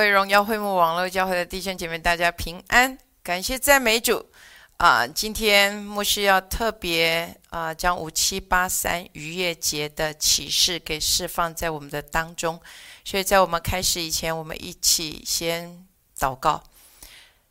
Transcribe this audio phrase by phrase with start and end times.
[0.00, 4.30] 为荣耀会幕网络教会的弟兄姐妹，大家平安，感谢赞美主
[4.78, 5.06] 啊！
[5.06, 12.58] 今天牧师要特别啊，将五七八三逾越节的启示给释放在我们的当中，
[13.04, 15.86] 所以在我们开始以前，我们一起先
[16.18, 16.64] 祷告。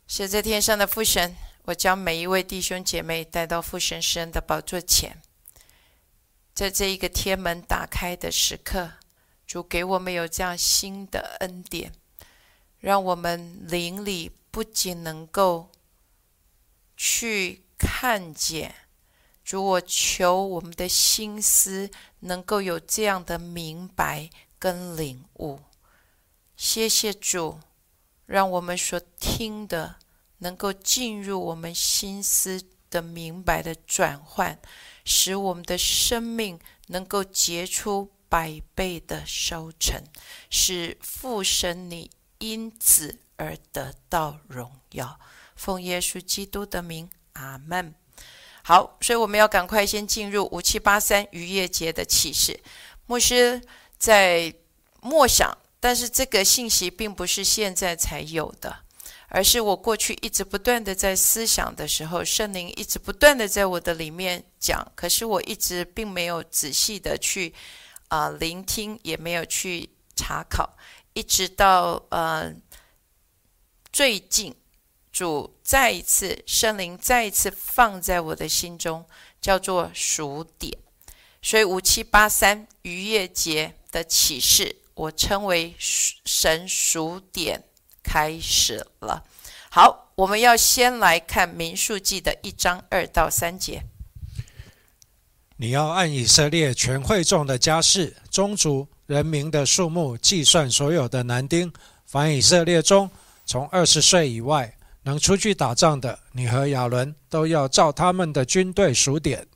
[0.08, 5.22] 是在天上的父神，我将每一位弟兄姐妹带到父神圣的宝座前，
[6.52, 8.90] 在这一个天门打开的时刻，
[9.46, 11.92] 主给我们有这样新的恩典，
[12.80, 15.70] 让我们灵里不仅能够
[16.96, 18.74] 去看见，
[19.44, 25.60] 主，我求我们的心思能够有这样的明白跟领悟。
[26.56, 27.60] 谢谢主。
[28.26, 29.96] 让我们所听的
[30.38, 34.56] 能够进入我们心思的明白的转换，
[35.04, 40.04] 使我们的生命能够结出百倍的收成，
[40.48, 42.08] 使父神你
[42.40, 45.18] 因此而得到荣耀。
[45.54, 47.94] 奉耶稣基督的名，阿门。
[48.64, 52.60] 好，所以我们要赶快先进入五七八三渔业节的启示。
[53.06, 53.62] 牧师
[53.96, 54.52] 在
[55.00, 55.56] 默想。
[55.82, 58.80] 但是这个信息并不是现在才有的，
[59.28, 67.54] 而是我过去一直不断的在思想的时候，圣灵一直不断的在我的里面讲，可是我一直并没有仔细的去
[68.08, 70.76] 啊聆听，也没有去查考，
[71.12, 72.54] 一直到呃
[73.92, 74.54] 最近
[75.12, 79.04] 主再一次圣灵再一次放在我的心中，
[79.40, 80.78] 叫做数点，
[81.42, 84.76] 所以五七八三逾越节的启示。
[84.94, 87.64] 我称为神数点
[88.02, 89.24] 开始了。
[89.70, 93.82] 好，我们要先来看民数记的一章二到三节。
[95.56, 101.72] 你要按以色列全会众的家世、宗族、人民的数目计算所有的男丁。
[102.06, 103.10] 凡以色列中
[103.44, 104.72] 从二十岁以外
[105.02, 109.48] 能出去打仗的，你和亚伦都要照他们的军队数点。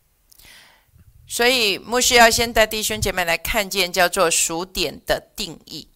[1.28, 5.86] 所以，牧师要先带弟兄姐妹来看见叫做数点的定义。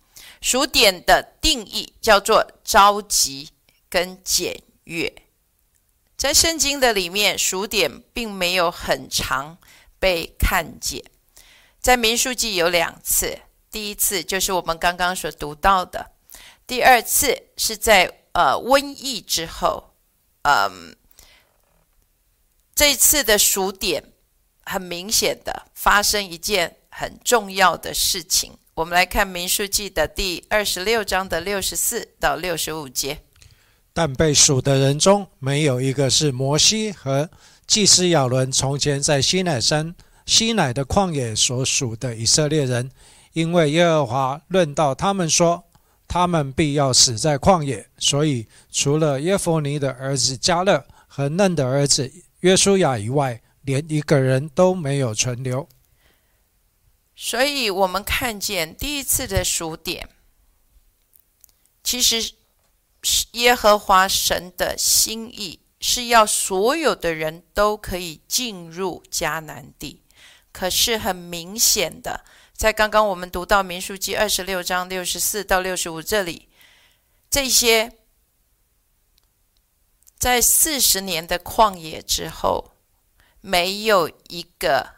[0.41, 3.51] 数点的定义叫做召集
[3.91, 5.13] 跟检阅。
[6.17, 9.59] 在圣经的里面，数点并没有很长
[9.99, 11.03] 被看见。
[11.81, 13.39] 在民数记有两次，
[13.71, 16.13] 第一次就是我们刚刚所读到的，
[16.67, 19.95] 第二次是在呃瘟疫之后。
[20.43, 20.97] 嗯，
[22.75, 24.05] 这次的数点。
[24.71, 28.53] 很明显的发生一件很重要的事情。
[28.75, 33.23] 我们来看《民数记》的第二十六章的六十四到六十五节。
[33.95, 37.31] 但被数的人中没有一个是摩西和
[37.67, 39.95] 祭司亚伦从前在西乃山
[40.27, 42.91] 西乃的旷野所属的以色列人，
[43.33, 45.65] 因为耶和华论到他们说，
[46.07, 53.41] 他们必要死在旷野，所以除了耶弗尼的儿子加勒和嫩的儿子约书亚以外。
[53.63, 55.69] 连一个人都没有存留，
[57.15, 60.09] 所以我们看见第一次的数点，
[61.85, 62.33] 其实
[63.03, 70.03] 是耶和华神的心意是要所有的人都可以进入迦南地。
[70.51, 72.25] 可是很明显的，
[72.59, 76.49] 在刚刚我们读到民数记二十六章六十四到六十五这里，
[77.31, 77.97] 这些
[80.19, 82.75] 在四十年的旷野之后。
[83.41, 84.97] 没有一个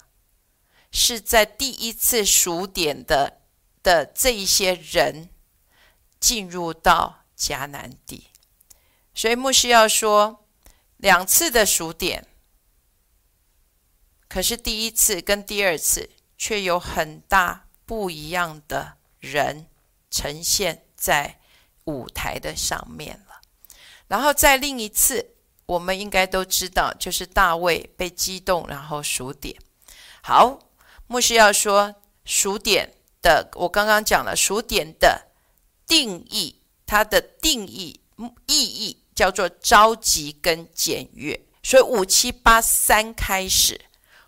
[0.90, 3.42] 是在第一次数点的
[3.82, 5.28] 的这一些人
[6.18, 8.28] 进入到迦南地，
[9.14, 10.46] 所以牧师要说
[10.96, 12.26] 两次的数点，
[14.26, 16.08] 可是第一次跟第二次
[16.40, 19.66] 却有很大不一样的人
[20.10, 21.38] 呈现在
[21.84, 23.42] 舞台的上面了，
[24.08, 25.36] 然后在另一次。
[25.66, 29.54] 我们应该都知道，就是大卫被激动，然后数点。
[30.20, 30.58] 好，
[31.06, 31.94] 牧师要说
[32.24, 35.28] 数点的，我刚刚讲了数点的
[35.86, 38.00] 定义，它的定义
[38.46, 41.40] 意义叫做召集跟检阅。
[41.62, 43.80] 所以五七八三开始，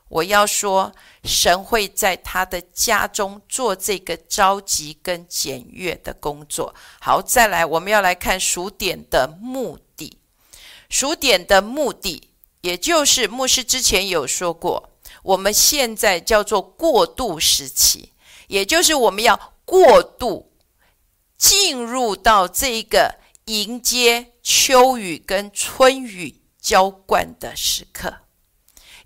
[0.07, 0.95] 我要说
[1.25, 6.75] 神会在他的家中做这个召集跟检阅的工作。
[7.01, 10.19] 好，再来我们要来看数点的目的。
[10.89, 12.31] 数点的目的，
[12.61, 14.91] 也就是牧师之前有说过，
[15.23, 18.13] 我们现在叫做过渡时期，
[18.49, 20.53] 也就是我们要过渡
[21.39, 28.19] 进入到这个迎接秋雨跟春雨浇灌的时刻，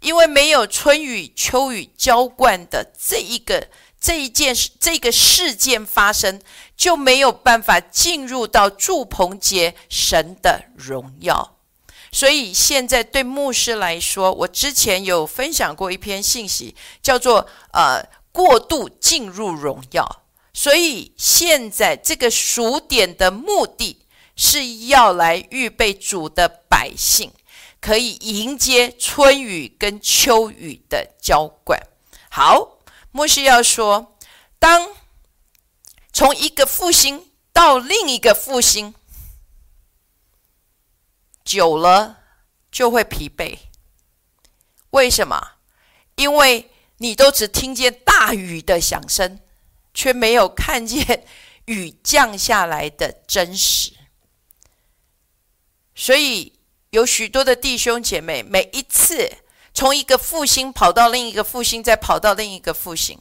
[0.06, 3.67] 因为没有春雨秋雨浇灌的这一个
[4.00, 6.41] 这一件事这个事件发生，
[6.76, 11.56] 就没有办法进入到祝棚节神的荣耀。
[12.12, 18.00] 所以现在对牧师来说，我之前有分享过一篇信息，叫做“呃
[18.31, 20.23] 过度进入荣耀”。
[20.55, 24.06] 所以现在这个数点的目的
[24.37, 27.32] 是要来预备主的百姓，
[27.87, 31.81] 可以迎接春雨跟秋雨的浇灌。
[32.29, 32.81] 好，
[33.12, 34.19] 牧师要说，
[34.59, 34.91] 当
[36.12, 38.93] 从一个复兴到另一个复兴。
[41.44, 42.25] 久了
[42.73, 43.56] 就会疲惫，
[44.91, 45.53] 为什么？
[46.17, 49.38] 因为你都只听见大雨的响声，
[49.94, 51.25] 却没有看见
[51.67, 53.93] 雨降下来的真实。
[55.94, 56.56] 所以
[56.97, 59.31] 有许多的弟兄姐妹，每一次
[59.75, 63.21] 从一个复兴跑到另一个复兴，再跑到另一个复兴，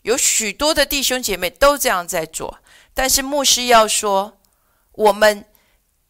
[0.00, 2.58] 有许多的弟兄姐妹都这样在做。
[2.94, 4.38] 但是牧师要说，
[4.92, 5.44] 我们。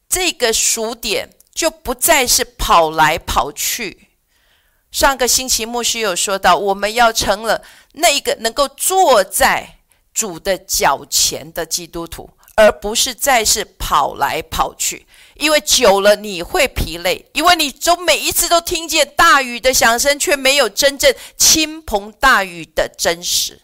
[0.06, 4.10] 这个数点就不再是跑来跑去。
[4.92, 7.64] 上个星期牧师有说到，我们要成了
[7.94, 9.78] 那个能够坐在
[10.12, 15.04] 主的脚前的基督徒，而不是再是跑来跑去。
[15.36, 23.60] 因为久了你会疲累，因为你总每一次都听见大雨的响声，却没有真正倾盆大雨的真实。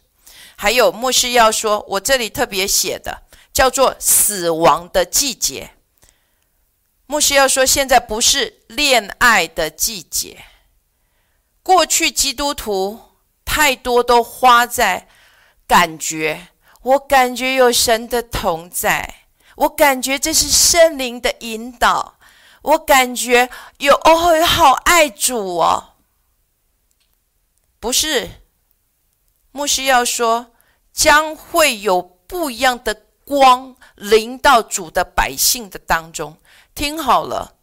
[0.57, 3.23] 还有牧师要说，我这里特别写的
[3.53, 5.71] 叫做死亡的季节。
[7.07, 10.45] 牧师要说，现在不是恋爱的季节。
[11.63, 13.01] 过去基督徒
[13.45, 15.09] 太多都花在
[15.67, 16.49] 感觉，
[16.83, 19.20] 我感觉有神的同在，
[19.61, 22.15] 我感觉这是圣灵的引导，
[22.63, 25.97] 我感觉有哦，好爱主哦。
[27.79, 28.31] 不是，
[29.53, 30.53] 牧师要说，
[30.95, 36.39] 将会有不一样的光临到主的百姓的当中。
[36.75, 37.57] 听好了，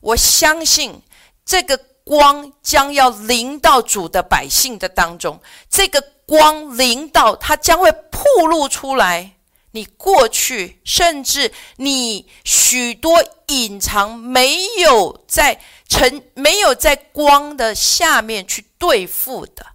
[0.00, 1.02] 我相信
[1.44, 5.40] 这个光将要临到主的百姓的当中。
[5.70, 9.36] 这个光临到，它将会暴露出来。
[9.74, 19.66] 你过去，甚至你许多隐藏没有在成、没有在光的下面去对付的。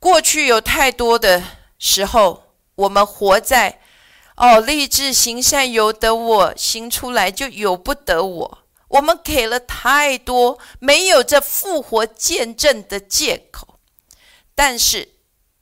[0.00, 1.42] 过去有太多的
[1.78, 3.78] 时候，我们活在。
[4.34, 8.58] 哦，立志行善由得我，行出来就由不得我。
[8.88, 13.78] 我们给了太多没有这复活见证的借口。
[14.56, 15.10] 但是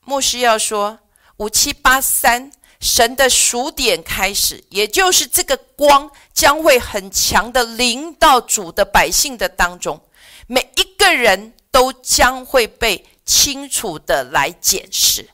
[0.01, 1.01] 牧师要说，
[1.37, 2.51] 五七八三
[2.81, 10.01] 神的数点开始，也就是这个光将会很强的临到主的百姓的当中，
[10.47, 15.29] 每一个人都将会被清楚的来检视，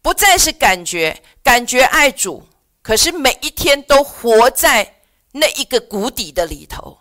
[0.00, 2.46] 不再是感觉，感觉爱主。
[2.80, 5.00] 可是每一天都活在
[5.32, 6.98] 那一个谷底的里头，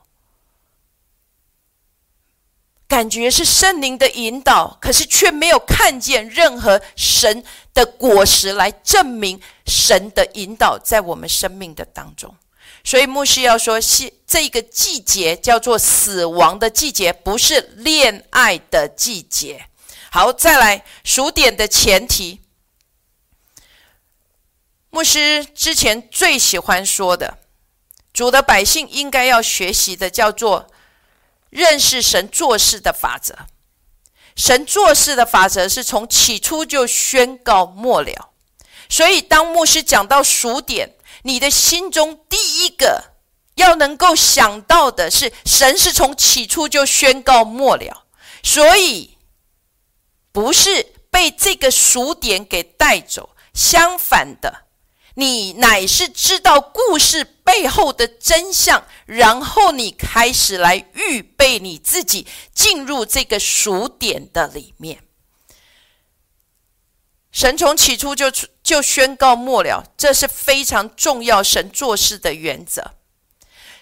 [2.87, 7.41] 感觉是圣灵的引导，可是却没有看见任何神
[7.73, 12.35] 的果实来证明神的引导在我们生命的当中。
[12.83, 19.67] 所以牧师要说，是这个季节叫做死亡的季节，不是恋爱的季节。
[20.09, 22.39] 好，再来数点的前提。
[24.89, 27.37] 牧师之前最喜欢说的，
[28.13, 30.67] 主的百姓应该要学习的，叫做
[31.49, 33.37] 认识神做事的法则。
[34.35, 38.29] 神做事的法则是从起初就宣告末了。
[38.89, 43.11] 所以，当牧师讲到数点，你的心中第一个
[43.55, 48.05] 要能够想到的是，神是从起初就宣告末了。
[48.43, 49.17] 所以，
[50.31, 54.65] 不是被这个数点给带走，相反的。
[55.15, 65.03] 你乃是知道故事背后的真相，然后你开始来预备你自己进入这个数点的里面。
[67.31, 68.31] 神从起初就
[68.67, 72.91] 就宣告末了，这是非常重要神做事的原则。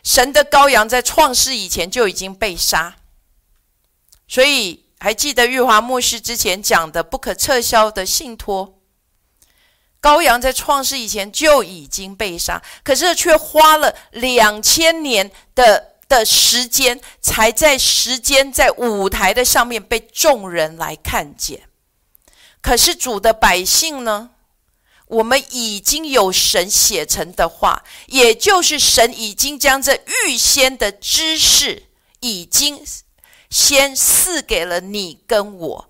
[0.03, 2.97] 神的羔羊在创世以前就已经被杀，
[4.27, 8.77] 所以还记得玉华牧师之前讲的不可撤销的信托。
[9.99, 21.63] 羔羊在创世以前就已经被杀，可是却花了两千年的的时间，才在时间在舞台的上面被众人来看见。
[22.61, 24.29] 可是主的百姓呢？
[25.07, 31.83] 我们已经有神写成的话，也就是神已经将这预先的知识
[32.19, 32.85] 已经
[33.49, 35.89] 先赐给了你跟我。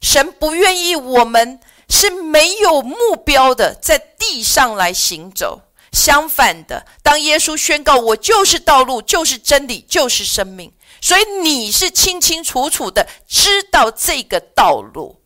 [0.00, 1.60] 神不愿意我们。
[1.88, 5.60] 是没有目标的，在地上来行走。
[5.92, 15.20] 相反的，当耶稣宣告我就是道路，就是真理，就是生命，所以你是清清楚楚的知道这个道路。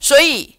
[0.00, 0.55] 所以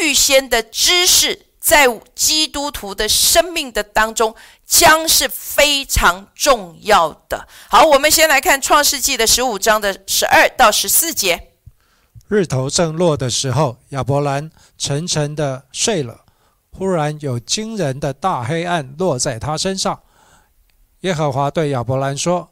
[0.00, 7.48] 预先的知识，在基督徒的生命的当中，将是非常重要的。
[7.68, 11.48] 好，我们先来看创世纪的十五章的十二到十四节。
[12.28, 16.24] 日头正落的时候，亚伯兰沉沉的睡了。
[16.72, 20.00] 忽然有惊人的大黑暗落在他身上。
[21.00, 22.48] 耶和华对亚伯兰说：“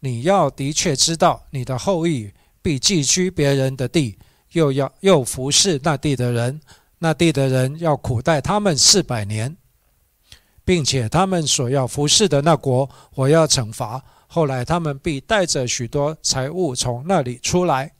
[0.00, 4.18] 你要的确知道，你的后裔必寄居别人的地，
[4.52, 6.60] 又要又服侍那地的人。
[6.98, 9.56] 那地的人要苦待他们四百年，
[10.64, 14.00] 并且他们所要服侍的那国，我要惩罚。
[14.28, 17.92] 后来他们必带着许多财物从那里出来。”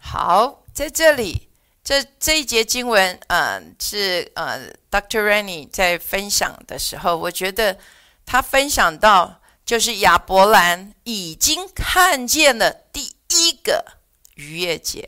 [0.00, 1.48] 好，在这里，
[1.84, 5.20] 这这一节经文，嗯，是呃，Dr.
[5.20, 7.76] Rennie 在分享的时候，我觉得
[8.24, 13.84] 他分享到，就是亚伯兰已经看见了第一个
[14.36, 15.06] 逾越节。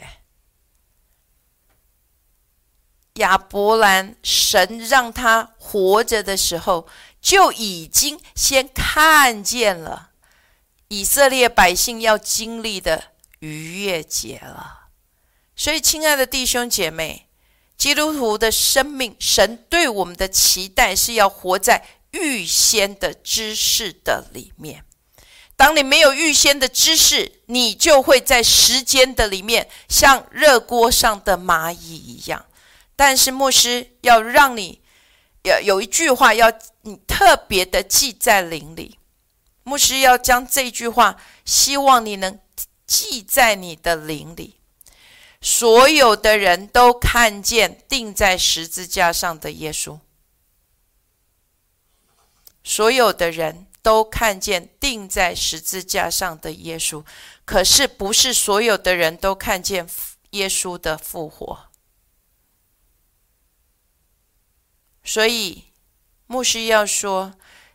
[3.19, 6.89] 亚伯兰，神让他活着的时候，
[7.21, 10.11] 就已经先看见了
[10.89, 14.89] 以色列百姓要经历的逾越节了。
[15.55, 17.29] 所以，亲爱的弟兄姐妹，
[17.77, 24.85] 基督徒的生命，神对我们的期待是要活在预先的知识的里面。
[25.57, 32.47] 当你没有预先的知识，你就会在时间的里面像热锅上的蚂蚁一样。
[32.99, 34.83] 但是，牧师要让你
[35.45, 38.99] 有有一句话，要你特别的记在灵里。
[39.62, 42.40] 牧师要将这句话，希望你能
[42.88, 44.57] 记在你的灵里。
[45.40, 50.00] 所有的人都看见钉在十字架上的耶稣。
[52.64, 57.05] 所有的人都看见钉在十字架上的耶稣，
[57.45, 59.88] 可是不是所有的人都看见
[60.31, 61.68] 耶稣的复活。
[65.09, 65.65] 所以
[66.27, 67.33] 牧师要说，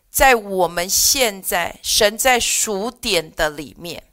[0.08, 4.04] 在我们现在神在数点的里面。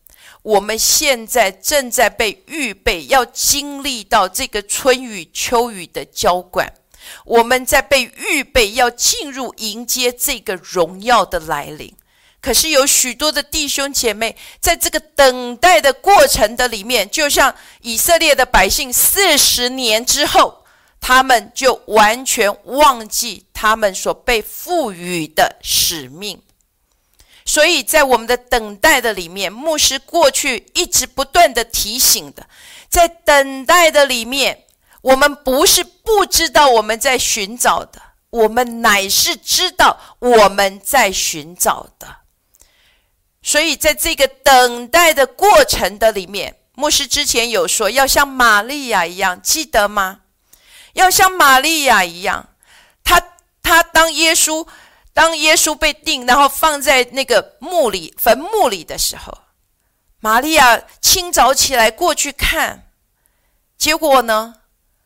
[0.41, 6.73] 我们现在正在被预备，要经历到这个春雨秋雨的浇灌。
[7.23, 11.93] 我们在被预备，要进入迎接这个荣耀的来临。
[12.41, 20.60] 可是有许多的弟兄姐妹，在这个等待的过程的里面，就像以色列的百姓，四十年之后，
[21.01, 26.41] 他们就完全忘记他们所被赋予的使命。
[27.43, 32.47] 所以在我们的等待的里面，牧师过去一直不断的提醒的，
[32.87, 34.65] 在等待的里面，
[35.01, 42.17] 我们不是不知道我们在寻找的，我们乃是知道我们在寻找的。
[43.41, 50.20] 所以在这个等待的过程的里面，牧师之前有说要像玛利亚一样，记得吗？
[50.93, 52.49] 要像玛利亚一样，
[53.03, 53.21] 他
[53.61, 54.67] 他当耶稣。
[55.13, 59.39] 当耶稣被钉，然后放在那个墓里坟墓里的时候，
[60.21, 62.87] 玛利亚清早起来过去看，
[63.77, 64.55] 结果呢，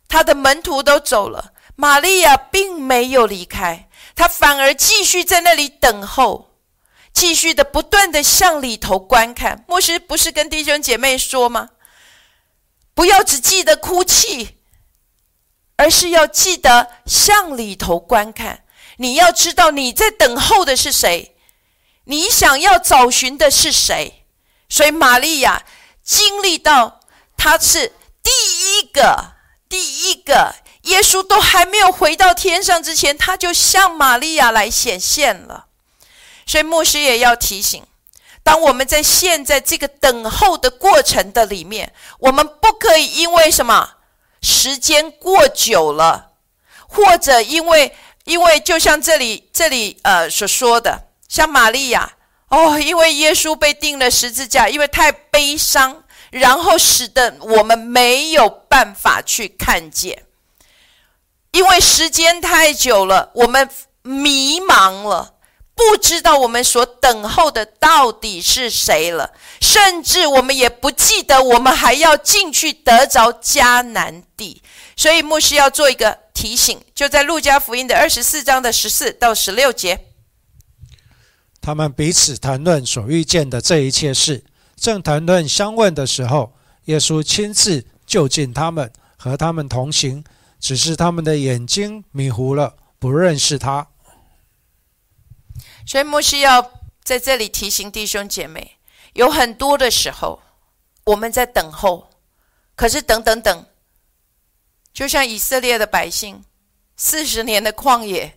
[0.07, 6.51] 他的门徒都走了，玛利亚并没有离开，她反而继续在那里等候，
[7.11, 9.65] 继续的不断的向里头观看。
[9.67, 11.71] 牧师不是跟弟兄姐妹说吗？
[12.93, 14.54] 不要只记得哭泣，
[15.77, 18.63] 而是要记得向里头观看。
[18.97, 21.35] 你要知道你在等候的是谁，
[22.05, 24.25] 你想要找寻的是谁。
[24.69, 25.63] 所以玛利亚
[26.03, 26.99] 经历到，
[27.35, 29.33] 她是第一个，
[29.67, 35.65] 第一个，耶稣都还没有回到天上之前，他就向玛利亚来显现了。
[36.45, 37.83] 所以牧师也要提醒，
[38.43, 43.94] 当我们在现在这个等候的过程的里面，我们不可以因为什么
[44.45, 46.33] 时间过久了，
[46.87, 47.95] 或者因为。
[48.25, 52.13] 因为就像这里这里呃所说的，像玛利亚
[52.47, 60.25] 哦，因为耶稣被钉了十字架，因为太悲伤，然后使得我们没有办法去看见，
[61.51, 63.69] 因为时间太久了，我们
[64.01, 65.34] 迷茫了，
[65.75, 74.63] 不知道我们所等候的到底是谁了，甚至我们也不记得我们还要进去得着迦南地，
[74.95, 76.25] 所以牧师要做一个。
[76.35, 80.07] 提醒就在路加福音的二十四章的十四到十六节，
[81.61, 84.43] 他们彼此谈论所遇见的这一切事。
[84.75, 86.53] 正谈论相问的时候，
[86.85, 90.25] 耶稣亲自就近他们，和他们同行，
[90.59, 93.87] 只是他们的眼睛迷糊了，不认识他。
[95.85, 96.71] 所以牧师要
[97.03, 98.77] 在这里提醒弟兄姐妹，
[99.13, 100.41] 有很多的时候
[101.05, 102.09] 我们在等候，
[102.75, 103.65] 可是等等等，
[104.91, 106.43] 就像以色列的百姓，
[106.97, 108.35] 四十年的旷野，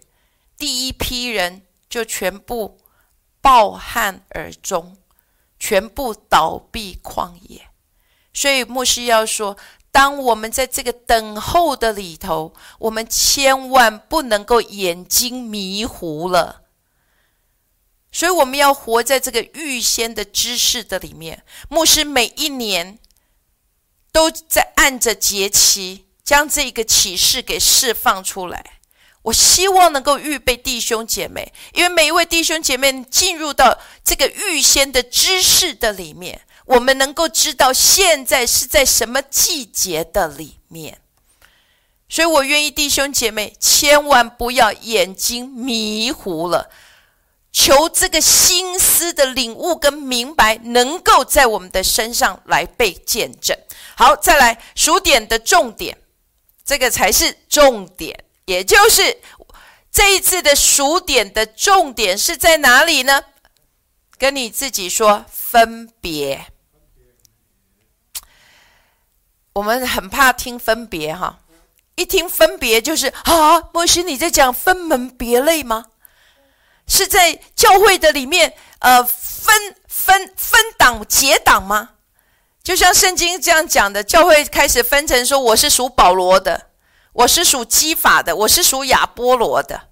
[0.59, 2.79] 第一批人就全部
[3.41, 4.99] 抱憾而终，
[5.59, 7.69] 全部倒闭旷野。
[8.35, 9.57] 所以牧师要说，
[9.91, 16.65] 当我们在这个等候的里头，我们千万不能够眼睛迷糊了。
[18.11, 21.45] 所以我们要活在这个预先的知识的里面。
[21.69, 22.99] 牧师每一年
[24.11, 28.79] 都在按着节期将这个启示给释放出来。
[29.23, 41.01] 我希望能够预备弟兄姐妹，因为每一位弟兄姐妹进入到这个预先的知识的里面，我们能够知道现在是在什么季节的里面。
[42.09, 46.71] 所以我愿意弟兄姐妹千万不要眼睛迷糊了。
[47.51, 53.57] 求这个心思的领悟跟明白，能够在我们的身上来被见证。
[53.97, 55.99] 好，再来数点的重点，
[56.65, 59.19] 这个才是重点，也就是
[59.91, 63.25] 这一次的数点的重点是在哪里呢？
[64.17, 66.47] 跟你自己说，分别。
[69.55, 71.41] 我们很怕听分别哈，
[71.97, 75.87] 一听分别就是啊，莫西你在讲分门别类吗？
[76.89, 79.55] 是在教会的里面，呃，分
[79.87, 81.91] 分分党结党吗？
[82.65, 86.67] 就像圣经这样讲的，教会开始分成说，我是属保罗的，
[87.13, 89.89] 我是属基法的，我是属亚波罗的，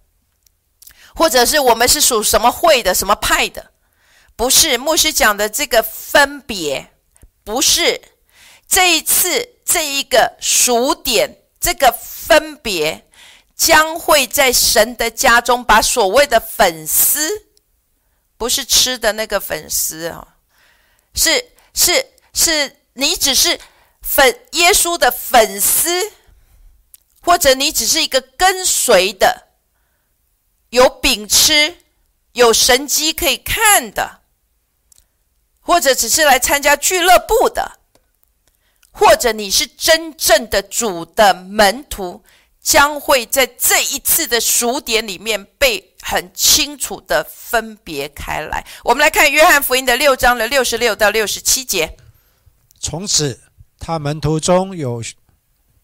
[1.15, 3.71] 或者是我们是属什么会的、什么派的？
[4.35, 6.91] 不是牧师讲的这个分别，
[7.45, 7.99] 不是
[8.69, 13.06] 这一次这一个数点这个分别。
[13.57, 17.47] 将会在神的家中把所谓的粉丝，
[18.37, 20.37] 不是吃的那个粉丝啊，
[21.15, 23.59] 是是是，你只是
[24.03, 26.13] 粉耶稣的粉丝，
[27.23, 29.49] 或者你只是一个跟随的，
[30.69, 31.79] 有饼吃，
[32.33, 34.21] 有神机可以看的，
[35.63, 37.79] 或者只是来参加俱乐部的，
[38.91, 42.23] 或者你是真正的主的门徒。
[42.67, 48.67] 将会在这一次的数点里面被很清楚的分别开来。
[48.83, 51.97] 我们来看约翰福音的六章的六十六到六十七节。
[52.81, 53.41] 从此，
[53.79, 55.01] 他门徒中有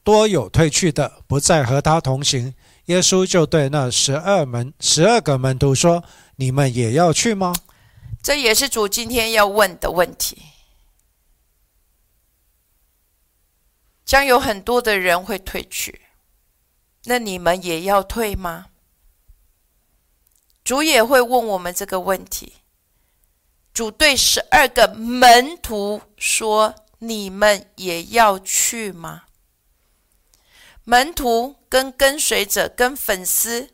[0.03, 2.53] 多有退去的，不再和他同行。
[2.87, 6.03] 耶稣就对那十二门十二个门徒说
[6.35, 7.55] ：“你们也要去吗？”
[8.21, 10.43] 这也是主今天要问的问题。
[14.05, 16.02] 将有很多的人会退去。
[17.05, 18.67] 那你们也要退吗？
[20.63, 22.55] 主也会问我们这个问题。
[23.75, 29.25] 主对十二个门徒说：“你们也要去吗？”
[30.85, 33.71] 门徒跟跟随者、跟粉丝，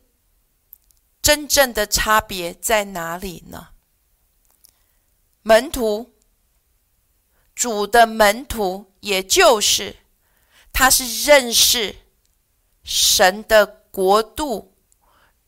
[1.20, 3.68] 真正的差别在哪里呢？
[5.42, 6.14] 门徒，
[7.54, 9.96] 主的门徒，也就是
[10.72, 11.96] 他是认识。
[12.90, 14.74] 神的国度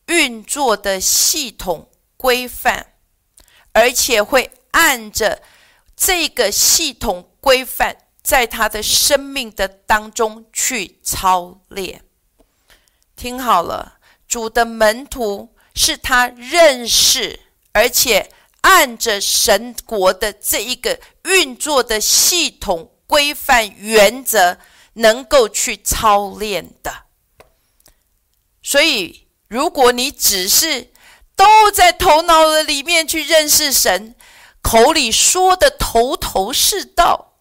[0.09, 2.93] 运作的系统规范，
[3.73, 5.41] 而且会按着
[5.97, 12.05] 这个系统规范，在他的生命的当中去操练。
[13.17, 13.99] 听好了，
[14.29, 17.41] 主的门徒是他认识，
[17.73, 24.59] 而且按着神国的这一个运作的系统规范原则，
[24.93, 27.07] 能够去操练的。
[28.63, 30.93] 所以，如果你只是
[31.35, 34.15] 都在头脑的里面去认识神，
[34.61, 37.39] 口里说的头头是道，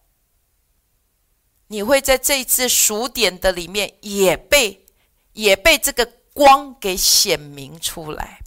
[1.68, 4.86] 你会在这一次数点的里面也被
[5.34, 8.40] 也被这个光给显明出来。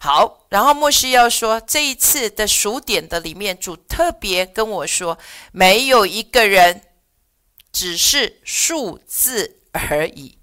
[0.00, 5.16] 好，然后牧师要说，这一次的数点的里面，主特别跟我说，
[5.52, 6.82] 没有一个人
[7.72, 10.38] 只是数字而已。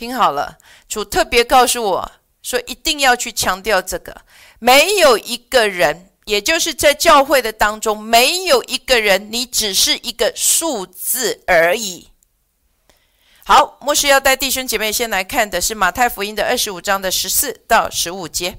[0.00, 0.56] 听好了。
[0.88, 4.22] 主特别告诉我说，一定要去强调这个。
[4.58, 12.08] 没有一个人，也就是在教会的当中，没有一个人，你只是一个数字而已。
[13.44, 18.58] 好，牧师要带弟兄姐妹先来看的是马太福音的二十五章的十四到十五节。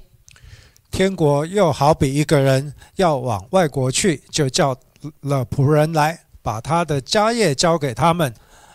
[0.92, 4.76] 天国又好比一个人要往外国去，就叫
[5.22, 8.32] 了仆人来，把他的家业交给他们。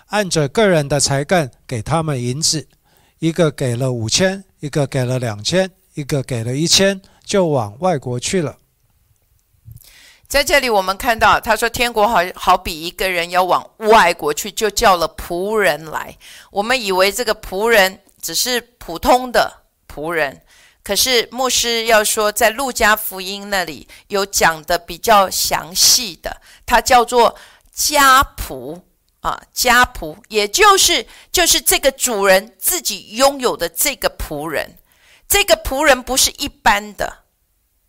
[0.07, 2.67] 按着个人的才干给他们银子，
[3.19, 8.57] 一个给了五千，一个给了两千，一个给了一千，就往外国去了。
[10.27, 16.17] 在这里，我们看到他说：“天国好好比一个人要往外国去，就叫了仆人来。
[16.51, 20.41] 我们以为这个仆人只是普通的仆人，
[20.83, 27.33] 可是牧师要说，在路加福音那里有讲的比较详细的，他叫做
[27.73, 28.81] 家仆
[29.27, 34.77] 啊，家仆，也就是就是这个主人自己拥有的这个仆人。
[35.27, 37.23] 这个仆人不是一般的，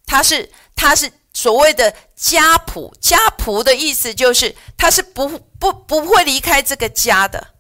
[0.07, 5.29] 他是他是。”所谓的家仆，家仆的意思就是他是不
[5.61, 7.55] 不不会离开这个家的，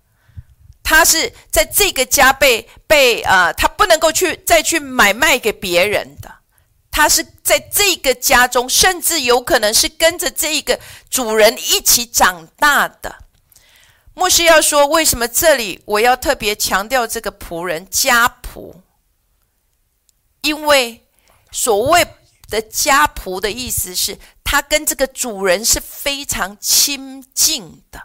[0.82, 6.38] 他是在这个家被被啊，他不能够去再去买卖给别人的，
[6.90, 13.14] 他是在这个家中，甚至有可能是跟着这个主人一起长大的。
[14.18, 18.74] 牧师要说，为什么这里我要特别强调这个仆人家仆？
[20.42, 21.06] 因为
[21.52, 22.06] 所谓。
[22.50, 28.04] 的家仆的意思是，他跟这个主人是非常亲近的，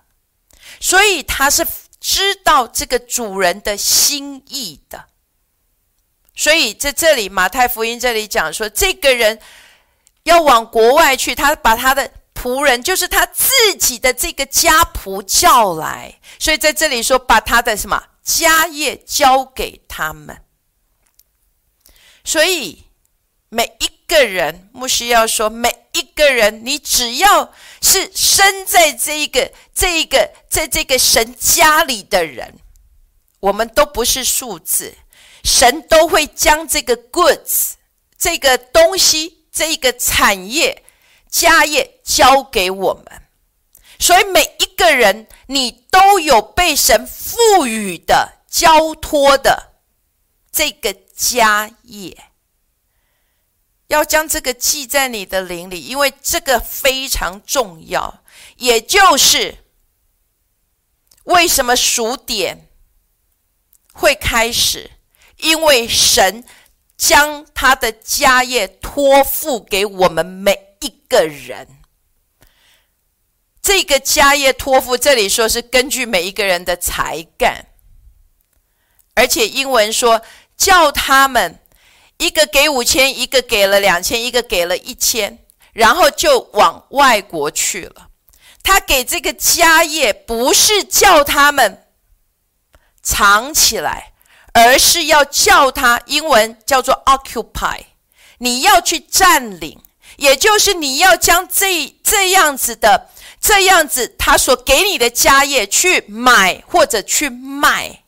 [0.81, 1.65] 所以他是
[1.97, 5.05] 知道这个主人的心意的。
[6.35, 9.39] 所以在这里，马太福音这里讲说，这个人
[10.23, 12.11] 要往国外去，他把他的
[12.43, 20.43] 仆人，就是他自己的这个家仆叫来，所以在这里说，把他的什么家业交给他们。
[22.25, 22.83] 所以
[23.47, 23.89] 每一。
[24.05, 27.51] 个人，牧师要说，每一个人，你只要
[27.81, 32.59] 是生在这一个、这一个、在这个神家里的人，
[33.39, 34.93] 我们都不是数字，
[35.43, 37.71] 神都会将这个 goods
[38.15, 40.82] 这个东西、这个产业、
[41.33, 43.23] 家业交给我们。
[43.97, 49.73] 所以每一个人，你都有被神赋予的、交托的
[50.51, 52.25] 这个家业。
[53.87, 58.23] 要将这个记在你的灵里，因为这个非常重要。
[58.57, 59.57] 也就是
[61.23, 62.69] 为什么数点
[63.91, 64.91] 会开始，
[65.37, 66.43] 因为神
[66.95, 71.67] 将他的家业托付给我们每一个人。
[73.61, 77.67] 这个家业托付，这里说是根据每一个人的才干，
[79.15, 80.21] 而且英文说
[80.57, 81.59] 叫他们。
[82.17, 85.39] 一个给五千，一个给了两千，一个给了一千，
[85.73, 88.09] 然后就往外国去了。
[88.61, 91.87] 他给这个家业，不是叫他们
[93.01, 94.13] 藏起来，
[94.53, 97.81] 而是要叫他英文叫做 occupy，
[98.37, 99.81] 你要去占领，
[100.17, 108.03] 也就是你要将这这样子的这样子他所给你的家业去买或者去卖。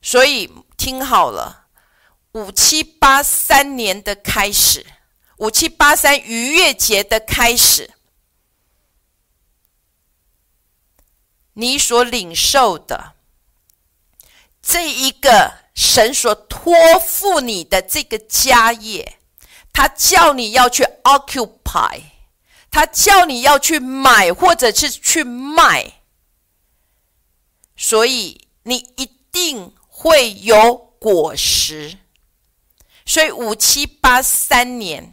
[0.00, 1.64] 所以听好了。
[2.32, 4.84] 五七八三年的开始，
[5.38, 7.94] 五七八三逾越节的开始，
[11.54, 13.14] 你所领受的
[14.60, 19.15] 这一个神所托付你的这个家业，
[19.76, 22.00] 他叫你要去 occupy，
[22.70, 26.00] 他叫你要去买或者是去卖，
[27.76, 31.98] 所以你一定会有果实。
[33.04, 35.12] 所以五七八三年，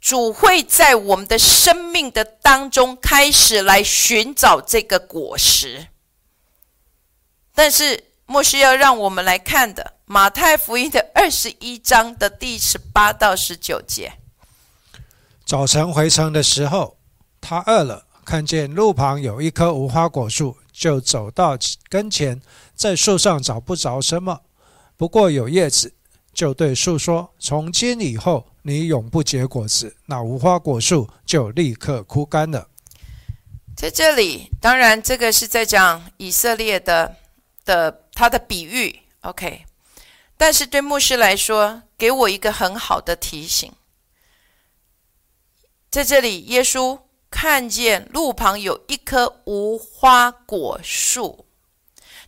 [0.00, 5.88] 主会在我们的生命的当中开始来寻找这个果实。
[7.54, 14.14] 但是，莫是要让我们来看的马太福音的二十一章的第十八到十九节。
[15.44, 16.96] 早晨回城的时候，
[17.42, 21.58] 他饿了，看见路旁有一棵无花果树，就走到
[21.90, 22.40] 跟前，
[22.74, 24.40] 在树上找不着什么，
[24.96, 25.92] 不过有叶子。
[26.32, 32.68] 就对树说：“从今以后，你永不结果子。”那无花果树就立刻枯干了。
[33.76, 37.16] 在这里，当然这个是在讲以色列的
[37.64, 39.00] 的他的比喻。
[39.22, 39.64] OK，
[40.38, 43.70] 但是对牧师来说，给我一个很好的提醒。
[45.90, 51.44] 在这里，耶稣看见路旁有一棵无花果树。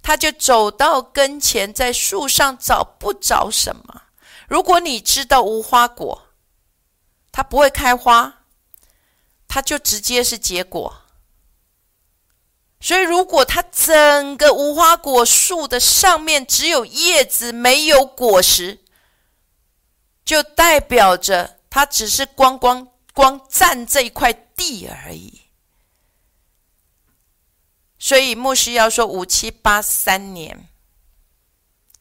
[0.02, 4.02] 他就走到跟前，在树上找不着什么。
[4.48, 6.26] 如果你知道无花果，
[7.30, 8.44] 它不会开花，
[9.46, 10.99] 它就直接是结果。
[12.80, 18.78] 所以，如果它整个无花果树的上面只有叶子，没有果实，
[20.24, 25.42] 就代表着它只是光光光占这一块地而已。
[27.98, 30.66] 所以牧师要说五七八三年，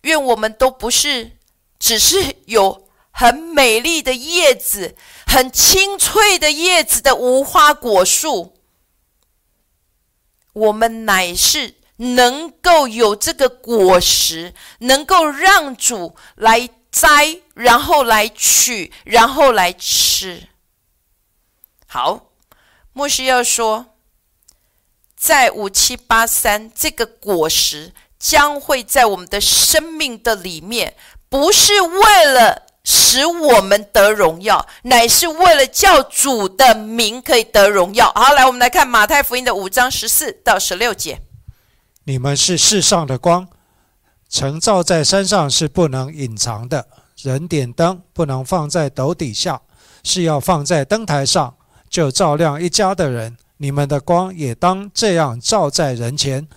[0.04, 1.38] 愿我们都不是
[1.78, 4.96] 只是有很美丽的叶子、
[5.28, 8.59] 很清脆的叶子的无花果树，
[10.60, 20.48] 我们乃是能够有这个果实，能够让主来摘，然后来取，然后来吃。
[21.88, 22.32] 好，
[22.94, 23.86] 牧师要说。
[25.22, 30.96] 在五七八三，这个果实将会在我们的生命的里面，
[31.28, 38.12] 不是为了使我们得荣耀，乃是为了叫主的名可以得荣耀。
[38.16, 41.22] 好，来，我们来看马太福音的五章十四到十六节：
[42.06, 43.48] 你们是世上的光，
[44.30, 46.88] 城照在山上是不能隐藏的。
[47.22, 49.62] 人点灯不能放在斗底下，
[50.04, 51.56] 是要放在灯台上，
[51.90, 53.38] 就照亮一家的人。
[53.58, 56.48] 你们的光也当这样照在人前，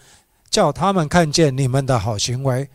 [0.48, 2.70] 叫他们看见你们的好行为，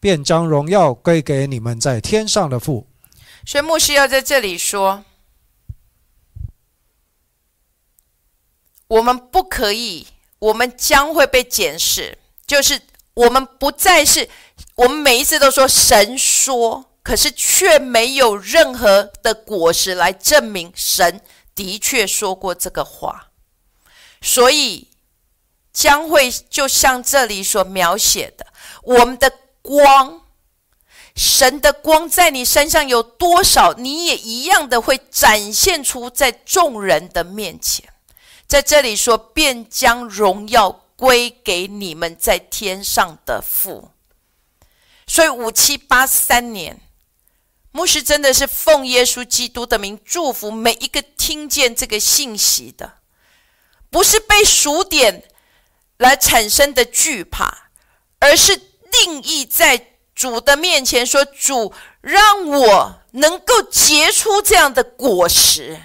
[0.00, 2.86] 便将荣耀归给你们在天上的父。
[3.46, 5.04] 所以牧师要在这里说：
[8.88, 10.06] 我们不可以，
[10.38, 12.80] 我们将会被检视，就是
[13.14, 14.28] 我们不再是
[14.74, 21.20] 我们每一次都说神说，可是却没有任何的果实来证明神
[21.54, 23.30] 的确说过这个话。
[24.20, 24.88] 所以
[25.72, 28.46] 将会就像这里所描写的，
[28.82, 29.32] 我们的
[29.68, 30.22] 光，
[31.14, 37.92] 神的光在你身上有多少，你也一样的会展现出在众人的面前。
[38.46, 43.90] 在这里说，便将荣耀归给你们在天上的父。
[45.06, 46.80] 所以五七八三年，
[47.72, 53.00] 牧师真的是奉耶稣基督的名祝福每一个听见这个信息的。
[53.90, 55.24] 不是被数点
[55.98, 57.70] 来产生的惧怕，
[58.18, 58.67] 而是
[59.02, 65.80] 定义在主的面前说：“主让我能够结出这样的果实，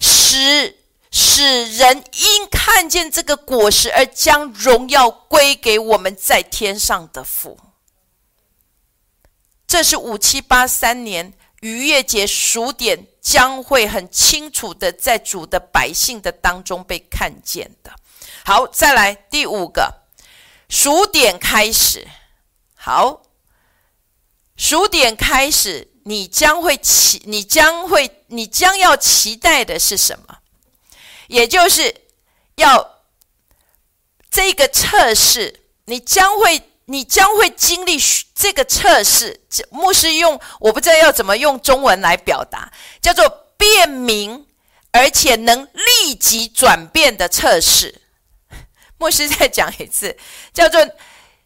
[0.00, 0.78] 使
[1.10, 7.58] 使人因看见这个果实而将荣耀归给我们在天上的父。”
[9.66, 11.34] 这是五七八三年。
[11.60, 17.92] 逾越节数点将会很清楚的在主的百姓的当中被看见的。
[18.44, 20.01] 好，再来第五个
[20.72, 22.08] 数点开始。
[22.74, 23.24] 好，
[24.56, 30.38] 数点开始，你将会期，你将会，你将要期待的是什么？
[31.26, 31.94] 也就是
[32.54, 33.02] 要
[34.30, 36.62] 这个测试，你将会。
[36.86, 37.96] 你将会经历
[38.34, 44.46] 这个测试，牧师用我不知道要怎么用中文来表达，叫做辨明，
[44.90, 48.01] 而且能立即转变的测试。
[49.02, 50.16] 牧师再讲一次，
[50.54, 50.88] 叫做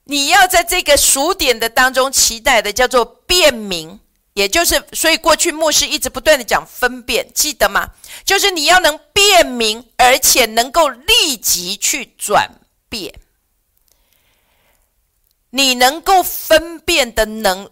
[0.04, 3.98] 你要在这个数点的当中期待的，叫做辨明，
[4.34, 7.88] 也就是所以过去牧师一直不断的讲分辨，记得吗？
[8.26, 13.14] 就是你要能辨明，而且能够立即去转变。
[15.48, 17.70] 你能够分辨的能，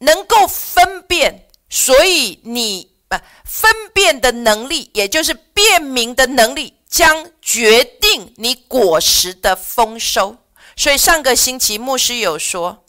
[0.00, 3.16] 能够分辨，所以你不
[3.46, 10.36] 分辨的能力，也就是辨明的能力，将决定你果实的丰收。
[10.76, 12.84] 所以上个星期牧师有说，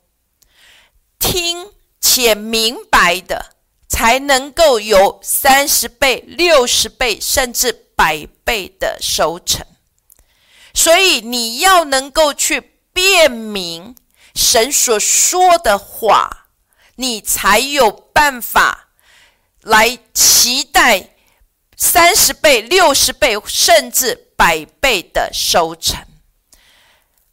[1.17, 3.55] 听且明白的，
[3.87, 9.65] 才能够有三十倍、六十倍，甚至百倍的收成。
[10.73, 12.59] 所以你要能够去
[12.91, 13.95] 辨明。
[14.35, 16.47] 神所说的话，
[16.95, 18.89] 你才有办法
[19.61, 21.12] 来期待
[21.83, 25.99] 三十倍、六十倍，甚至百倍的收成。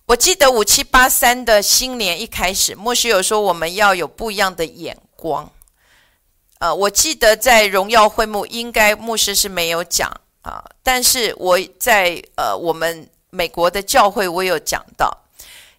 [0.06, 5.48] 我记得五七八三的新年一开始，牧师有说我们要有不一样的眼光。
[6.58, 10.10] 呃，我记得在荣耀会幕，应该牧师是没有讲
[10.42, 15.16] 啊，但是我在呃我们美国的教会，我有讲到。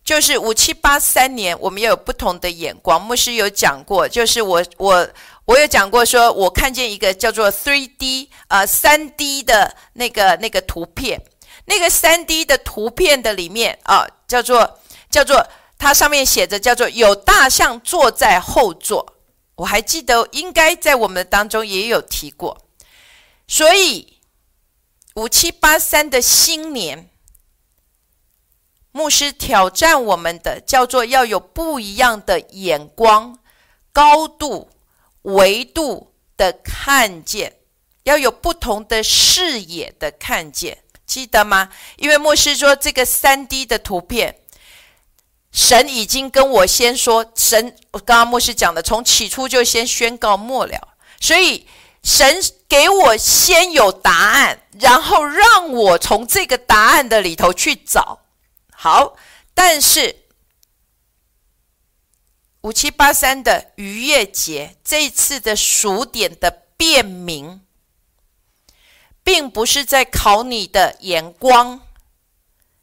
[0.03, 2.99] 就是五七八三年，我们也有不同的眼光。
[2.99, 5.07] 牧师有讲过，就是我我
[5.45, 11.21] 我有讲过，说我看见一个叫做 three D 啊三 D 的那个那个图片，
[11.65, 15.45] 那个三 D 的图片的里面啊，叫做叫做
[15.77, 19.17] 它上面写着叫做有大象坐在后座。
[19.55, 22.65] 我还记得应该在我们当中也有提过，
[23.47, 24.19] 所以
[25.15, 27.09] 五七八三的新年。
[28.93, 33.39] 牧师挑战我们的叫做要有不一样的眼光、
[33.93, 34.69] 高度、
[35.23, 37.57] 维度的看见，
[38.03, 40.79] 要有不同的视野的看见。
[41.05, 41.69] 记得吗？
[41.97, 44.37] 因为牧师说这个三 D 的图片，
[45.51, 51.67] 神已经跟我先说，神我刚刚牧师讲的，从起初就先宣告末了，所以
[52.03, 58.21] 神给我先有答案，然后让我从这个答案的里头去找。
[58.71, 59.15] 好，
[59.53, 60.20] 但是。
[62.61, 67.61] 五七八三的逾越节，这一次的数点的辨明，
[69.23, 71.81] 并不是在考你的眼光，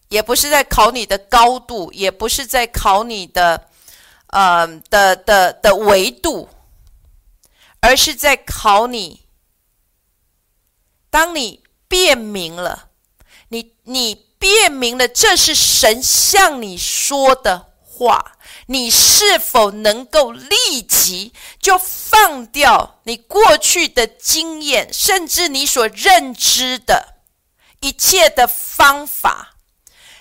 [0.08, 3.68] 也不是在考你的高度，也不是在考你的，
[4.26, 6.48] 呃的的的维度，
[7.80, 9.26] 而是在考你。
[11.08, 12.88] 当你辨明了，
[13.48, 18.37] 你你辨明了，这是神向你说的话。
[18.70, 27.14] 你是否能够立即就放掉你过去的经验，甚至你所认知的
[27.80, 29.54] 一切的方法，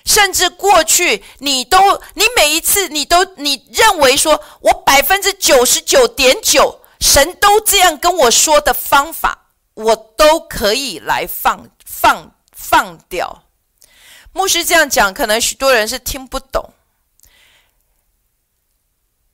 [0.06, 13.44] 甚至过去你都你每一次你都你认为说我百分之九十九点九神都这样跟我说的方法，我都可以来放放放掉。
[14.32, 16.72] 牧师这样讲，可能许多人是听不懂。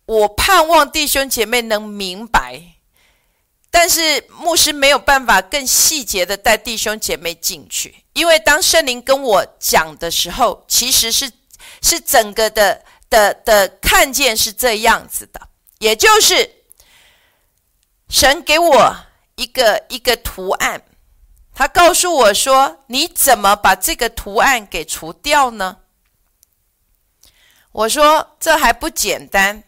[0.07, 2.61] 我盼望弟兄姐妹能明白，
[3.71, 11.33] 但是牧师没有办法更细节的带弟兄姐妹进去，因为当圣灵跟我讲的时候，其实是
[11.81, 16.67] 是整个的的的看见是这样子的，也就是
[18.11, 18.97] 神给我
[19.37, 20.83] 一个一个图案，
[21.55, 25.79] 他告诉我说：“你怎么把这个图案给除掉呢？”
[27.73, 29.65] 我说：“这还不简单。”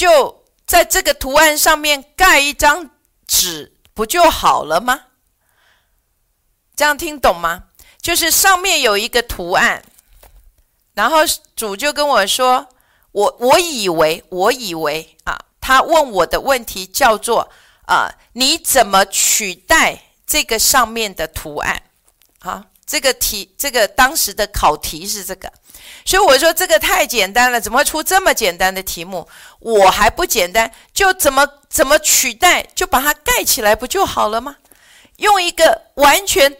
[0.00, 2.88] 就在这个图案上面盖一张
[3.26, 5.08] 纸，不就好了吗？
[6.74, 7.64] 这样听懂吗？
[8.00, 9.84] 就是上面有一个图案，
[10.94, 11.18] 然后
[11.54, 12.68] 主就跟我说
[13.12, 17.50] ：“我我以为，我以为啊，他问我的问题叫做
[17.86, 21.82] 啊，你怎么取代这个上面的图案？
[22.38, 25.52] 啊，这个题，这个当时的考题是这个。”
[26.04, 29.28] 所以我说这个太简单了，怎么出这么简单的题目？
[29.60, 34.56] 我还不简单，就怎么怎么取代，就把它盖起来不就好了吗？
[35.18, 36.56] 用一个完全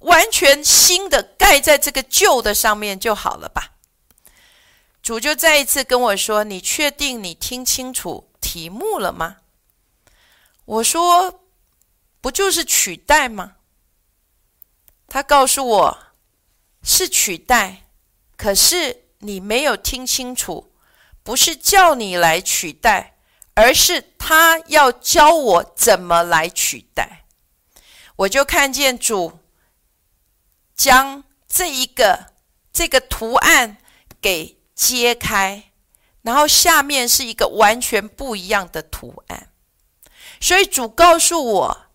[0.00, 3.70] 完全新的盖在这个旧的上面就好了吧？
[5.02, 9.38] 主就再一次跟我说：“你确定你听清楚题目了吗？”
[10.66, 11.40] 我说
[12.20, 13.52] ：“不就是取代吗？”
[15.10, 15.98] 他告诉我
[16.82, 17.82] ：“是取代。”
[18.38, 20.72] 可是你没有听清楚，
[21.22, 23.18] 不是叫你来取代，
[23.52, 27.26] 而是他要教我怎么来取代。
[28.16, 29.40] 我就看见主
[30.74, 32.32] 将这一个
[32.72, 33.76] 这个图案
[34.22, 35.64] 给揭开，
[36.22, 39.48] 然后下面是一个完全不一样的图案。
[40.40, 41.86] 所以主告诉我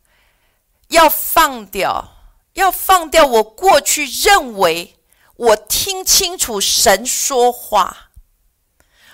[0.89, 2.14] 要放掉，
[2.55, 4.91] 要放掉我过去认为。
[5.37, 8.11] 我听清楚神说话，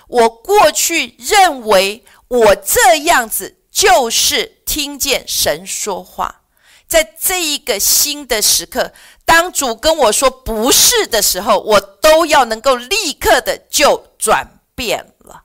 [0.06, 6.42] 我过去认为我这样子就是听见神说话，
[6.86, 8.92] 在这一个新的时刻，
[9.24, 15.42] 当主跟我说不是的时候，我都要能够立刻的就转变了。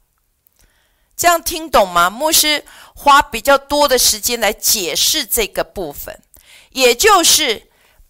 [1.15, 2.07] 这样听懂吗？
[2.11, 6.21] 牧师花比较多的时间来解释这个部分，
[6.69, 7.66] 也就是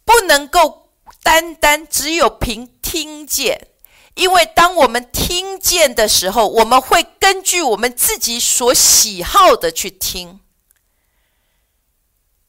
[0.07, 0.85] 不能够。
[1.23, 3.67] 单单只有凭听见，
[4.13, 10.39] 因为当我们听见的时候，我们会根据我们自己所喜好的去听。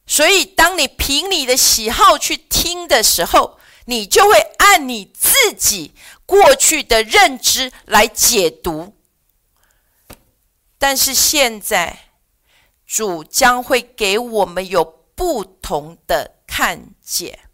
[0.07, 5.93] 所以，当你凭你的喜好去听的时候，你就会按你自己
[6.25, 8.95] 过去的认知来解读。
[10.77, 12.11] 但是现在，
[12.85, 14.85] 主将会给我们有
[15.15, 17.48] 不同的看见。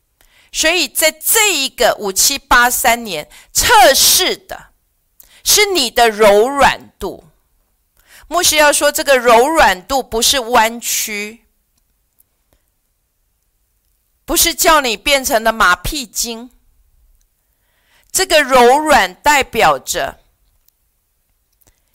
[0.56, 4.68] 所以在这一个五七八三年测试的，
[5.44, 7.26] 是你的柔软度。
[8.30, 11.44] 牧师要说，这个柔软度不是弯曲，
[14.24, 16.50] 不是叫你变成了马屁精。
[18.10, 20.22] 这个柔软代表着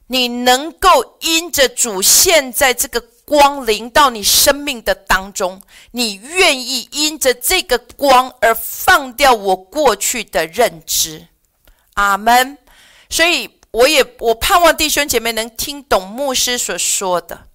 [0.09, 3.10] 你能够因着主现在这个。
[3.31, 5.63] 光临到你生命的当中，
[5.93, 11.29] 你愿意因着这个光而放掉我过去的认知，
[11.95, 12.59] 阿门。
[13.09, 17.47] 所以我也我盼望弟兄姐妹能听懂牧师所说的。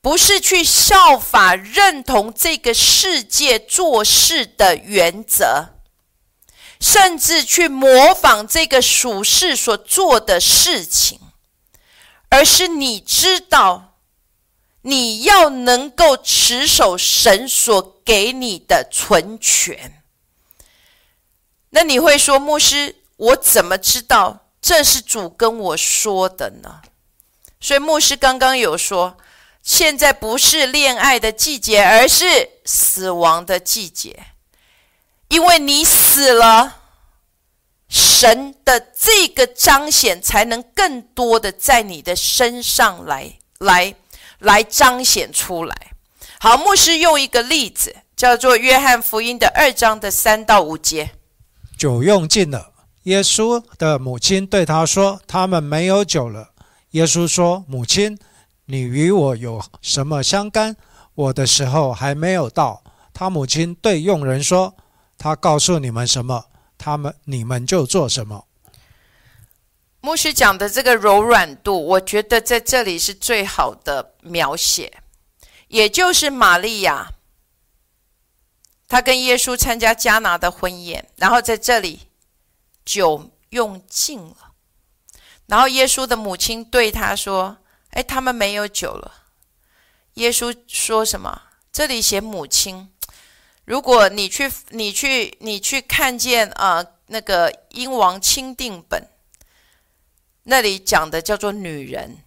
[0.00, 5.76] 不是去效法认同这个世界做事的原则，
[6.80, 11.20] 甚至去模仿这个属世所做的事情，
[12.30, 13.91] 而是你知道，
[14.82, 20.02] 你要能够持守神所给你的存权。
[21.70, 26.82] 那你会说，牧师，我怎么知道这是主跟我说的呢？
[27.60, 29.16] 所以牧师刚刚有说。
[29.64, 34.26] 现在不是恋爱的季节，而是死亡的季节。
[35.28, 36.80] 因为你死了，
[37.88, 43.94] 神的这个彰显才能更多的在你的身上来、来、
[44.42, 45.74] 来彰显出来。
[46.38, 51.10] 好，牧师用一个例子，叫做约翰福音的二章的三到五节。
[51.78, 52.72] 酒用尽了，
[53.04, 56.50] 耶稣的母亲对他说：“他们没有酒了。”
[56.92, 58.18] 耶稣说：“母亲。”
[58.66, 60.76] 你与我有什么相干？
[61.14, 62.82] 我的时候还没有到。
[63.12, 64.74] 他母亲对佣人说
[65.18, 66.46] ：“他告诉你们什么，
[66.78, 68.44] 他们你们就做什么。”
[70.02, 74.92] 牧师讲的这个柔软度，我觉得在这里是最好的描写，
[75.68, 77.12] 也就是玛利亚，
[78.86, 82.08] 她跟耶稣参加加拿的婚宴，然后在这里
[82.84, 84.52] 酒用尽了，
[85.46, 87.56] 然后耶稣的母亲对他说。
[87.94, 89.12] 哎，他们没有酒了。
[90.14, 91.42] 耶稣说什么？
[91.70, 92.90] 这里写母亲。
[93.66, 99.06] 如果你去，你去，你去看见啊，那个英王钦定本，
[100.44, 102.18] 那里讲的叫做女人。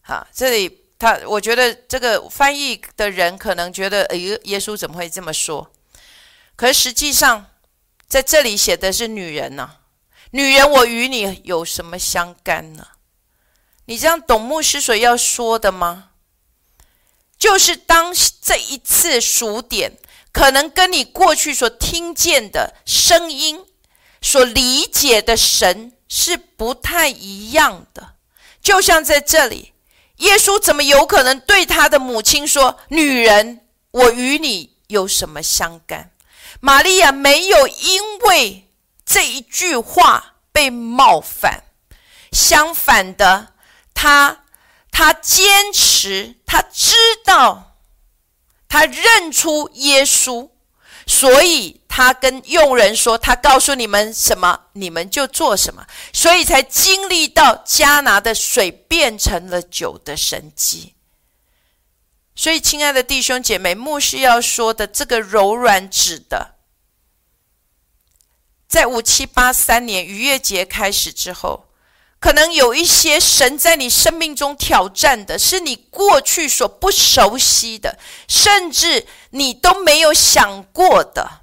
[0.00, 5.72] 好，这里他，我觉得这个翻译的人可能觉得，哎，耶稣怎么会这么说？
[6.56, 7.50] 可实际上，
[8.06, 9.78] 在这里写的是女人呐。
[10.30, 12.86] 女人，我与你有什么相干呢？
[13.86, 16.10] 你这样懂牧师所要说的吗？
[17.36, 19.98] 就是当这一次数点，
[20.30, 23.66] 可能跟你过去所听见的声音、
[24.20, 28.16] 所理解的神是不太一样的。
[28.60, 29.72] 就像在这里，
[30.16, 36.10] 耶稣怎么有可能对他的母亲说：“女人，我与你有什么相干？”
[36.60, 38.70] 玛利亚没有因为
[39.06, 41.64] 这一句话被冒犯，
[42.30, 43.54] 相反的。
[43.94, 44.44] 他，
[44.90, 46.94] 他坚持，他知
[47.24, 47.78] 道，
[48.68, 50.50] 他认出耶稣，
[51.06, 60.94] 所以他跟佣人说：“他告诉你们什么，你们就做什么。”所以才经历到加拿的水变成了酒的神迹。
[62.34, 66.54] 所以，亲爱的弟兄姐妹，牧师要说的这个柔软指的，
[68.68, 71.68] 在五七八三年逾越节开始之后。
[72.22, 77.98] 可能有一些神在你生命中挑战的，是你过去所不熟悉的，
[78.28, 81.40] 甚至你都没有想过的，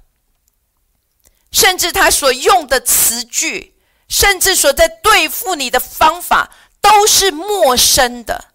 [1.52, 3.74] 甚至他所用的词句，
[4.08, 6.50] 甚至所在对付你的方法
[6.80, 8.46] 都是陌生的，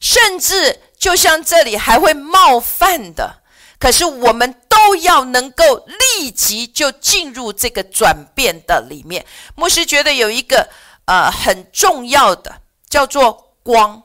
[0.00, 3.42] 甚至就像这里还会冒犯的。
[3.78, 5.84] 可是我们都要能够
[6.18, 9.26] 立即就进入这个转变的里面。
[9.54, 10.70] 牧师觉得有一个。
[11.06, 14.02] 呃，很重要的叫做光。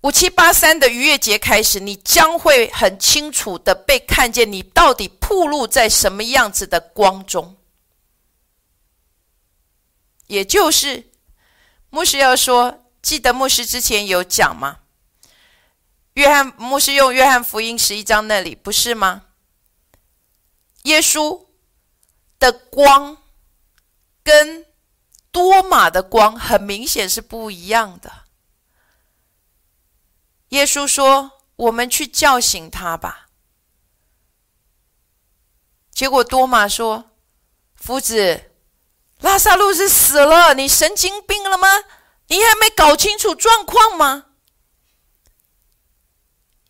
[0.00, 7.56] 五七八三的逾越节开始，你将会很清楚的被看见，你到底暴露在什么样子的光中。
[10.26, 11.10] 也就是
[11.90, 14.78] 牧师要说，记得牧师之前有讲吗？
[16.14, 19.26] 约翰牧师用约翰福音十一章那里不是吗？
[20.84, 21.46] 耶稣
[22.38, 23.18] 的光。
[24.30, 24.64] 跟
[25.32, 28.26] 多玛的光很明显是不一样的。
[30.50, 33.26] 耶稣说：“我们去叫醒他吧。”
[35.90, 37.10] 结果多玛说
[37.74, 38.52] ：“夫子，
[39.18, 41.66] 拉萨路是死了，你神经病了吗？
[42.28, 44.26] 你还没搞清楚状况吗？”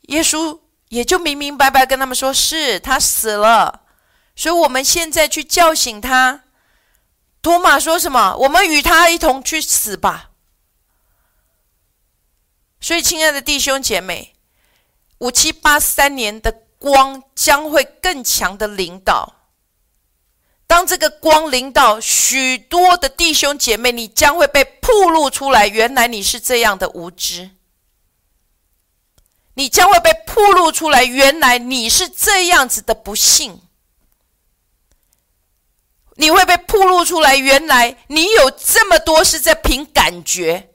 [0.09, 0.59] 耶稣
[0.89, 3.83] 也就明明白白跟他们说：“是他死了，
[4.35, 6.45] 所以我们现在去叫醒他。”
[7.43, 8.37] 托马说什么？
[8.37, 10.31] 我们与他一同去死吧。
[12.81, 14.35] 所以，亲爱的弟兄姐妹，
[15.19, 19.37] 五七八三年的光将会更强的领导。
[20.67, 25.67] 当这个光领导许多的弟兄姐妹，你将会被曝露出来。
[25.67, 27.51] 原来你是这样的无知，
[29.55, 31.05] 你将会被曝露出来。
[31.05, 33.63] 原来你是这样子的不幸。
[36.21, 40.71] 你会被暴露出来，原来你有这么多是在凭感觉，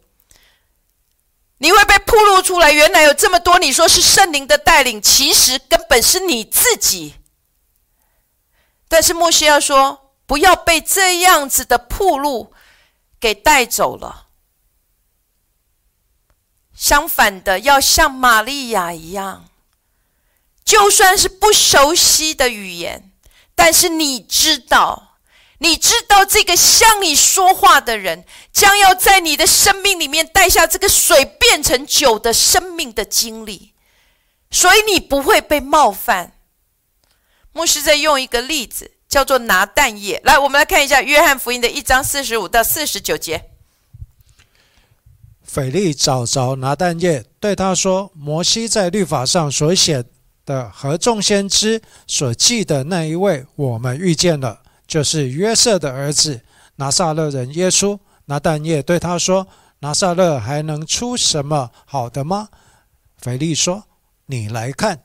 [1.60, 2.72] 你会被暴露出来。
[2.72, 7.18] 原来有这么多，你说是圣灵的带领，其实根本是你自己。
[8.88, 12.52] 但是莫西要说，不要被这样子的暴露
[13.20, 14.26] 给带走了。
[16.74, 19.46] 相反的，要像玛利亚一样，
[20.64, 23.12] 就算是不熟悉的语言，
[23.54, 25.05] 但是你知道，
[25.60, 33.74] 你知道这个向你说话的人将要在你的生命里面带下这个水变成酒的生命的经历，
[34.52, 36.34] 所以你不会被冒犯。
[37.54, 40.22] 牧师在用一个例子，叫做拿蛋液。
[40.26, 43.46] 来，我们来看一下约翰福音的一章四十五到四十九节。
[45.42, 50.04] 腓力找着拿蛋液，对他说：“摩西在律法上所写
[50.46, 56.42] 的和众先知所记的那一位，我们遇见了，就是约瑟的儿子
[56.76, 59.48] 拿撒勒人耶稣。”拿蛋液对他说
[59.80, 62.50] ：“拿撒勒还能出什么好的吗？”
[63.22, 63.84] 腓力说
[64.26, 65.00] ：“你来看。”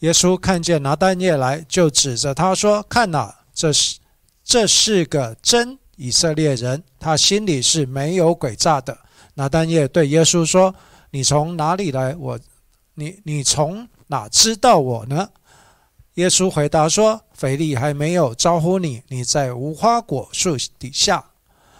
[0.00, 3.98] 耶稣看见拿蛋液来，就指着他说：“看哪，这是
[4.42, 8.98] 这是个真以色列人，他心里是没有诡诈的。”
[9.34, 10.74] 拿丹叶对耶稣说
[11.12, 12.16] ：“你从哪里来？
[12.16, 12.36] 我，
[12.94, 15.28] 你你从哪知道我呢？”
[16.14, 21.30] 耶稣回答说：“腓力还没有招呼你，你在无花果树底下，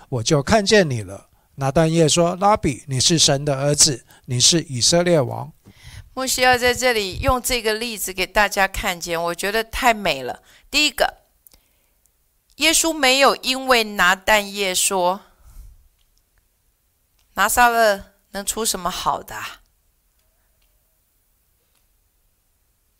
[0.09, 5.53] 我就看见你了。”拿丹叶说：“拉比，你是神的儿子，你是以色列王。”
[6.14, 10.43] 牧师要在这里用这个例子给大家看见，我觉得太美了。
[10.70, 11.18] 第一个，
[12.57, 15.20] 耶稣没有因为拿蛋叶说。
[17.35, 19.35] 拿撒勒能出什么好的？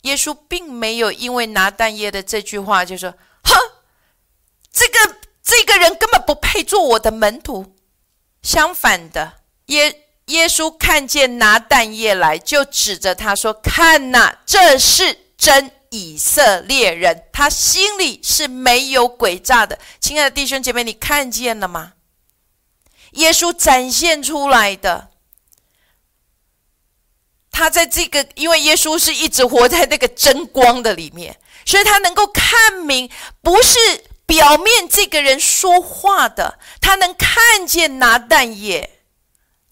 [0.03, 3.13] 耶稣并没有因为拿蛋液的这句话就说
[3.45, 3.55] ：“哼，
[4.73, 7.75] 这个这个人根本不配做我的门徒。”
[8.43, 9.35] 相反的，
[9.67, 21.93] 耶耶稣看见拿蛋液来，就指着他说：“看呐，这是真以色列人，他心里是没有诡诈的。”亲爱的弟兄姐妹，你看见了吗？
[23.13, 25.11] 耶稣展现出来的，
[27.53, 33.09] 他在这个，因为耶稣是一直活在那个真光的里面，所以他能够看明，
[33.41, 33.79] 不是
[34.27, 38.99] 表面这个人说话的，他能看见拿蛋液。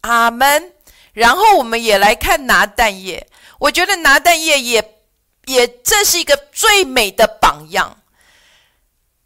[0.03, 0.75] 阿门。
[1.13, 3.27] 然后我们也来看拿蛋液，
[3.59, 4.95] 我觉得拿蛋液也
[5.47, 7.99] 也这是一个最美的榜样。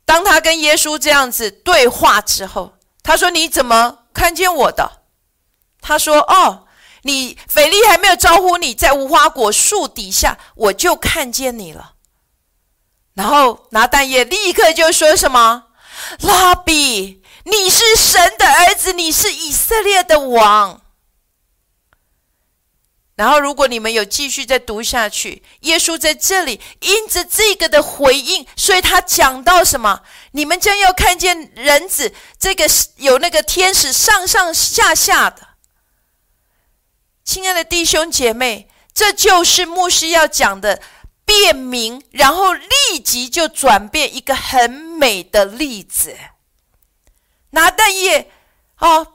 [0.07, 5.03] 当他跟耶稣这样子对话之后，他说：“你怎么？”看见我的，
[5.83, 6.64] 他说：“哦，
[7.05, 11.95] 你腓力还没有招呼你在无花果树底下，我就看见你了。”
[13.15, 15.67] 然后拿蛋液立刻就说什么
[16.21, 20.81] ：“拉比，你是神的儿子，你是以色列的王。”
[23.17, 30.03] 然后，如果你们有继续再读下去，耶稣在这里因着这个的回应，所以他讲到什么？
[30.33, 35.54] 你们将要看见人子，这个有那个天使上上下下的。
[37.25, 40.83] 亲爱的弟兄姐妹，这就是牧师要讲的
[41.25, 46.17] 辨明，然后立即就转变一个很美的例子。
[47.51, 48.31] 拿蛋液
[48.79, 49.15] 哦，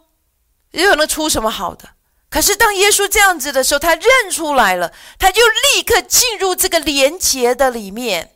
[0.71, 1.89] 有可能出什么好的？
[2.31, 5.41] 可是，当耶稣这样子的时候，他认出来了，他就
[5.75, 8.33] 立刻进入这个连结的里面，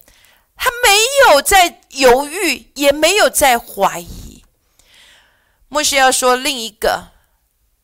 [0.56, 0.98] 他没
[1.28, 4.44] 有在犹豫，也没有在怀疑。
[5.68, 7.13] 牧师要说另一个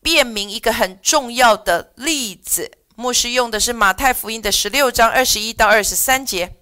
[0.01, 6.55] 辨明一个很重要的例子，牧师用的是马太福音的十六章二十一到二十三节。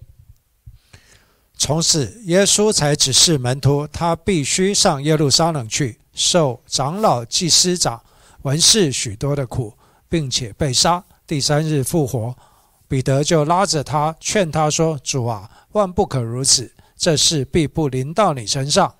[1.56, 8.02] 从此，耶稣才指示门徒，他必须上耶路撒冷去，受长老、祭司长。
[8.42, 9.74] 文士许多的苦，
[10.08, 12.36] 并且被杀，第三日复活。
[12.86, 18.94] 彼得就拉着他，劝他说：“主啊，万不可如此，这事必不临到你身上。”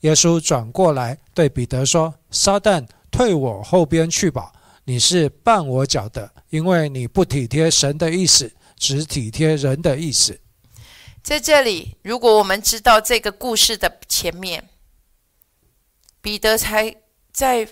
[0.00, 4.52] 耶稣转过来对彼得说：“撒旦，退我后边去吧！
[4.82, 10.40] 你是绊我脚的，因为你不体贴神的意思，只体贴人的意思。”
[11.22, 14.68] 在这里，如果我们知道这个故事的前面，
[16.20, 16.96] 彼得才
[17.32, 17.68] 在。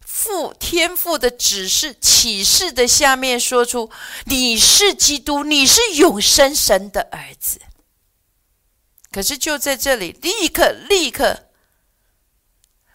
[0.00, 3.90] 父天父的指示启示的下面说出
[4.24, 7.60] ：“你是基督，你是永生神的儿子。”
[9.12, 11.50] 可是就在这里，立刻立刻，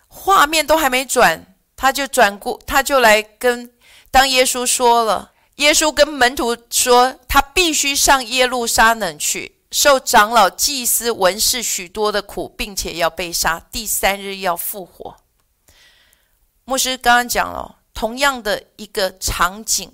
[0.08, 1.53] 画面都还没转，
[1.84, 3.70] 他就转过，他就来跟
[4.10, 5.34] 当耶稣说了。
[5.56, 15.18] 耶稣跟门徒说，他必须上耶路撒冷去，受长老、祭司、文士许多的苦，并且要被杀，第三日要复活。
[16.64, 19.92] 牧师刚刚讲了，同样的一个场景，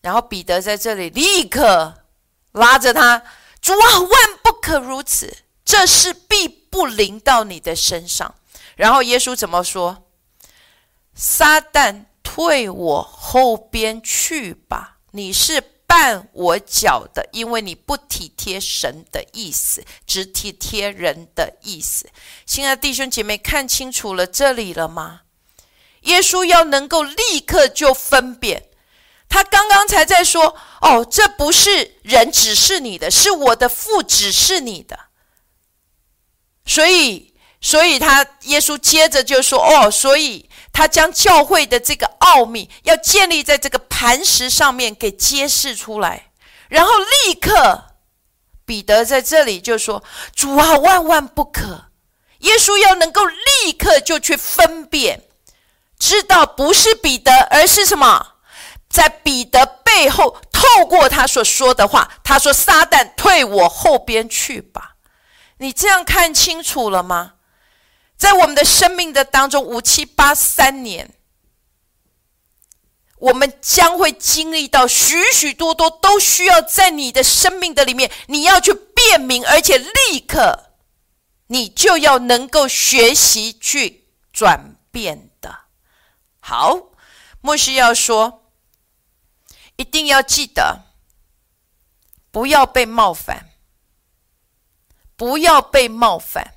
[0.00, 2.02] 然后彼得在这里立刻
[2.50, 3.22] 拉着他
[3.62, 4.10] ：“主啊，万
[4.42, 8.34] 不可如此，这事必不临到你的身上。”
[8.76, 10.08] 然后耶稣怎么说？
[11.14, 14.98] 撒旦，退我后边去吧！
[15.12, 22.10] 你是绊我脚的，因为你不体贴神的意思，只体贴人的意思。
[22.44, 25.20] 亲爱的弟兄姐妹，看清楚了这里了吗？
[26.00, 28.68] 耶稣要能够立刻就分辨，
[29.28, 34.98] 他刚刚才在说：“哦，这不是人指示你的，是我的父指示你的。”
[36.66, 37.33] 所以。
[37.64, 46.26] 所以他耶稣接着就说：“哦，所以他将教会的这个奥秘要建立在这个磐石上面，给揭示出来。
[46.68, 47.86] 然后立刻，
[48.66, 50.04] 彼得在这里就说
[50.36, 51.86] ：‘主啊，万万不可！’
[52.40, 55.22] 耶稣要能够立刻就去分辨，
[55.98, 58.34] 知道不是彼得，而是什么？
[58.90, 64.96] 在彼得背后，透过他所说的话，他说：‘撒旦，退我后边去吧！’
[65.56, 67.30] 你这样看清楚了吗？”
[68.24, 71.12] 在我们的生命的当中，五七八三年，
[73.18, 80.70] 我们将会经历到许许多多，都需要在你的生命的里面，你要去辨明，而且立刻，
[81.48, 85.66] 你就要能够学习去转变的。
[86.40, 86.78] 好，
[87.42, 88.50] 牧师要说，
[89.76, 90.86] 一定要记得，
[92.30, 93.50] 不要被冒犯，
[95.14, 96.53] 不要被冒犯。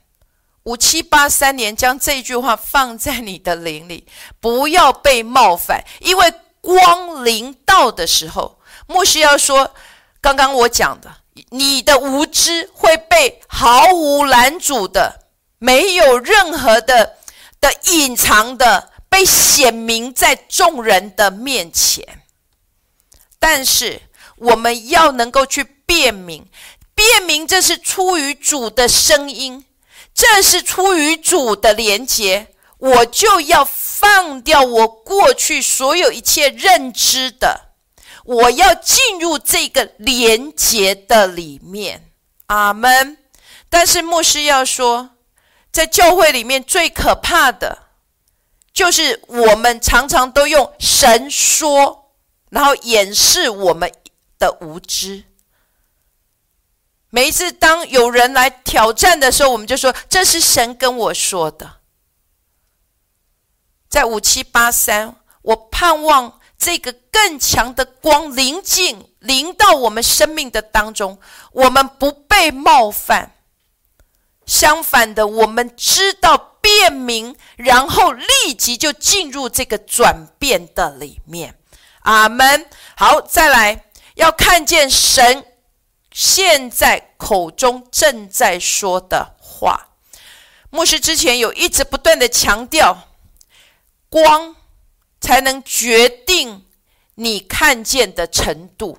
[0.68, 4.05] 五七八三年，将这句话放在你的灵里，
[4.41, 9.74] 不要被冒犯，因为光临到的时候，牧师要说，
[10.20, 11.09] 刚刚我讲的，
[11.51, 17.15] 你的无知会被毫无拦阻的，没有任何的
[17.61, 22.24] 的隐藏的，被显明在众人的面前。
[23.39, 24.01] 但是
[24.36, 26.45] 我们要能够去辨明，
[26.93, 29.63] 辨明这是出于主的声音。
[30.18, 32.47] 这是出于主的连结，
[32.80, 37.76] 我就要放掉我过去所有一切认知的，
[38.26, 42.09] 我要进入这个连结的里面。
[42.47, 43.20] 阿门。
[43.70, 45.11] 但是牧师要说，
[45.72, 47.78] 在教会里面最可怕的，
[48.74, 52.11] 就是我们常常都用神说，
[52.49, 53.91] 然后掩饰我们
[54.39, 55.26] 的无知。
[57.10, 61.78] 每一次当有人来挑战的时候，我们就说这是神跟我说的。
[63.89, 71.18] 在五七八三，我盼望这个更强的光临近临到我们生命的当中，
[71.51, 73.34] 我们不被冒犯。
[74.45, 81.58] 相反的，我们知道辨明，然后立即就进入这个转变的里面。
[82.01, 82.66] 阿门。
[82.97, 83.86] 好，再来
[84.16, 85.45] 要看见神。
[86.18, 89.89] 现在口中正在说的话，
[90.72, 93.09] 牧师之前有一直不断的强调，
[94.09, 94.55] 光
[95.22, 96.65] 才能决定
[97.13, 98.97] 你看见的程度。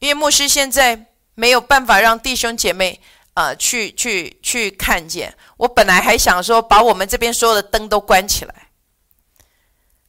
[0.00, 3.00] 因为牧师现在没有办法让弟兄姐妹
[3.32, 5.34] 啊去去去看见。
[5.56, 8.68] 我本来还想说，把我们这边所有的灯都关起来，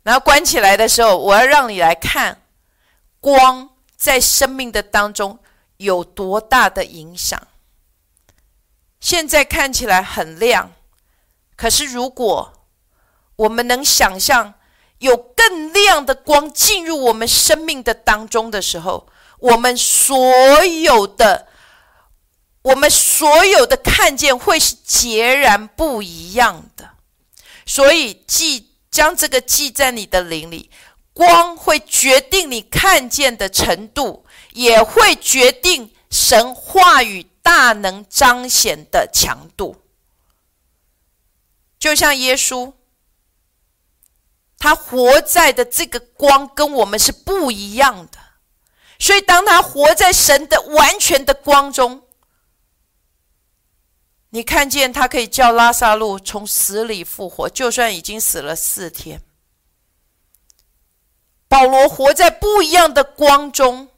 [0.04, 2.42] 然后关起来的时候，我要让你来看
[3.22, 3.70] 光。
[3.98, 5.40] 在生命的当中
[5.78, 7.48] 有多大的影响？
[9.00, 10.72] 现在看起来很亮，
[11.56, 12.54] 可是如果
[13.36, 14.54] 我们能想象
[15.00, 19.08] 有更亮的光进入我们生命的当中的时候，
[19.40, 21.48] 我们所有的、
[22.64, 26.90] 我们所有的看见会是截然不一样的。
[27.66, 30.72] 所以记将这个记在你的灵里。
[31.18, 39.78] 光会决定你看见的程度，也会决定神话语大能彰显的强度。
[41.80, 42.74] 就像耶稣，
[44.60, 48.20] 他活在的这个光跟我们是不一样的，
[49.00, 52.04] 所以当他活在神的完全的光中，
[54.30, 59.20] 你看见他可以叫拉萨路从死里复活，就算已经死了四天。
[61.48, 63.90] 保罗活在不一样的光中，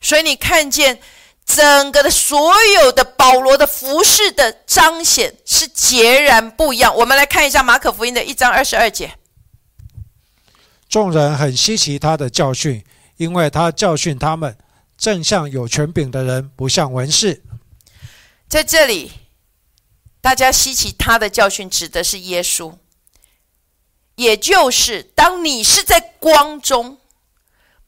[0.00, 1.00] 所以你看见
[1.46, 6.94] 整个的所有的保罗的服饰的彰显是截然不一样。
[6.96, 9.16] 我们来看一下马可福音的一章二十二节。
[10.88, 12.84] 众人很稀奇他的教训，
[13.16, 14.56] 因为他教训他们，
[14.96, 17.42] 正像有权柄的人，不像文士。
[18.46, 19.12] 在这里，
[20.20, 22.76] 大家稀奇他的教训，指的是耶稣。
[24.16, 26.98] 也就是当你是在光中，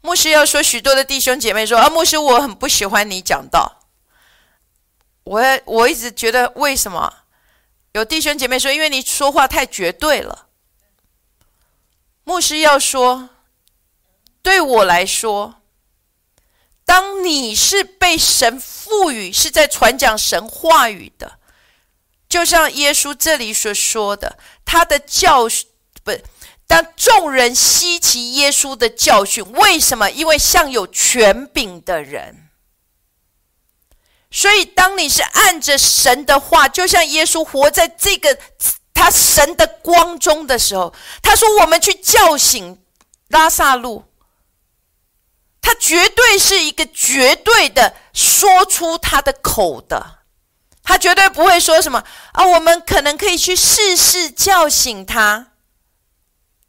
[0.00, 3.82] 牧师要说许多的弟兄姐妹说啊，牧师我很不喜欢你讲道。
[5.24, 7.12] 我我一直觉得为什么
[7.92, 10.46] 有弟兄姐妹说，因为你说话太绝对了。
[12.24, 13.30] 牧师要说，
[14.42, 15.62] 对我来说，
[16.84, 21.38] 当你是被神赋予是在传讲神话语的。
[22.28, 25.68] 就像耶稣这里所说的，他的教训
[26.06, 26.16] 不，
[26.68, 30.08] 当众人稀奇耶稣的教训，为什么？
[30.08, 32.48] 因为像有权柄的人。
[34.30, 38.38] 所以，当你是按着神的话，就像耶稣活在这个
[38.94, 42.80] 他神的光中的时候，他说：“我们去叫醒
[43.28, 44.04] 拉萨路。”
[45.60, 50.18] 他绝对是一个绝对的说出他的口的。
[50.84, 52.46] 他绝对不会说什么啊！
[52.46, 55.54] 我们可能可以去试试叫醒他。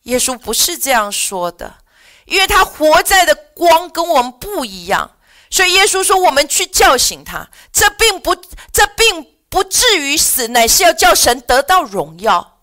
[0.08, 1.78] 耶稣不是这样说的，
[2.26, 5.18] 因为他活在的光跟我们不一样，
[5.50, 7.50] 所以耶稣说我们去叫醒他。
[7.72, 8.36] 这并不，
[8.74, 12.60] 这并不至于死，乃是要叫神得到荣耀。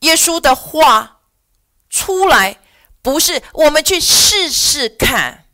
[0.00, 1.20] 耶稣的话
[1.88, 2.58] 出来，
[3.00, 5.46] 不是我们去试试看。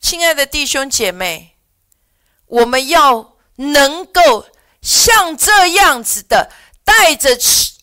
[0.00, 1.50] 亲爱的弟兄姐妹。
[2.52, 4.46] 我们要能够
[4.82, 6.52] 像这样子的，
[6.84, 7.30] 带着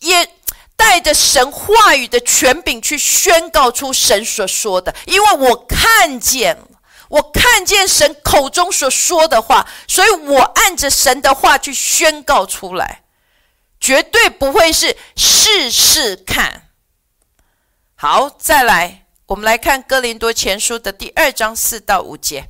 [0.02, 0.32] 耶，
[0.80, 4.96] 带着神话语的权柄去宣告出神所说的。
[5.04, 6.56] 因为我看见，
[7.10, 13.02] 我看见神口中所说的话，所以我按着神的话去宣告出来，
[13.78, 16.70] 绝对不会是试试看。
[17.94, 22.48] 好，再来，我们来看哥林多前书的第二章四到五节。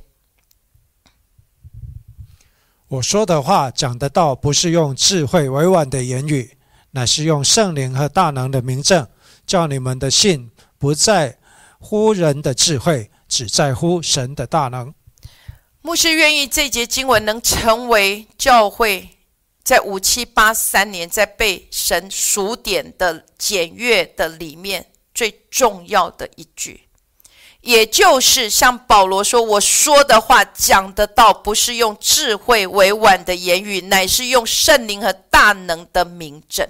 [2.87, 6.57] 我说的话讲得到，不是用智慧委婉的言语，
[6.91, 9.07] 乃是用圣灵和大能的名证，
[9.47, 11.37] 叫你们的信不在
[11.79, 14.93] 乎人的智慧，只在乎神的大能。
[15.81, 19.09] 牧师愿意这节经文能成为教会
[19.63, 26.87] 在五七八三年在被神数点的检阅的里面最重要的一句。
[27.61, 36.67] 也就是像保罗说：“我说的话讲得到，不是用智慧委婉的言语，乃是用圣灵和大能的名证。”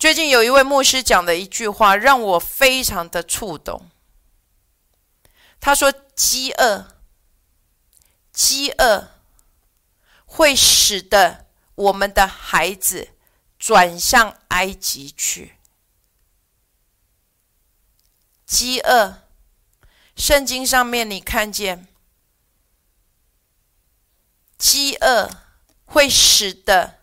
[0.00, 3.90] 最近有一位牧师讲的一句话，让我非常的触动。
[5.60, 6.96] 他说：“饥饿，
[8.32, 9.10] 饥饿
[10.24, 11.44] 会使得
[11.74, 13.10] 我们的孩子
[13.58, 15.58] 转向埃及去。”
[18.48, 19.24] 饥饿，
[20.16, 21.86] 圣经上面你看见，
[24.56, 25.28] 饥饿
[25.84, 27.00] 会使得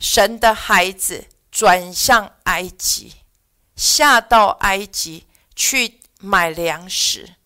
[0.00, 3.14] 神的孩子转向埃及，
[3.76, 5.24] 下到埃及
[5.54, 7.36] 去买粮食。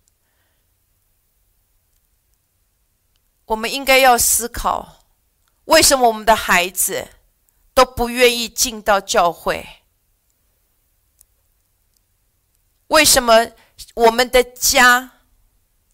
[3.45, 5.05] 我们应该要思考，
[5.67, 7.09] 为什么我们的孩子
[7.75, 9.83] 都不愿意进到教会？
[12.87, 13.51] 为什么
[13.93, 15.19] 我们的家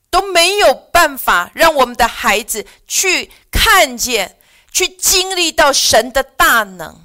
[0.08, 4.38] 都没有办法让我们的孩子去看见、
[4.70, 7.03] 去经历到神的大能？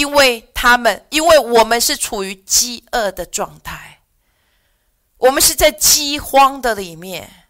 [0.00, 4.00] 因为他们，因为我们是处于饥饿的状态，
[5.18, 7.48] 我们是在饥荒的里面，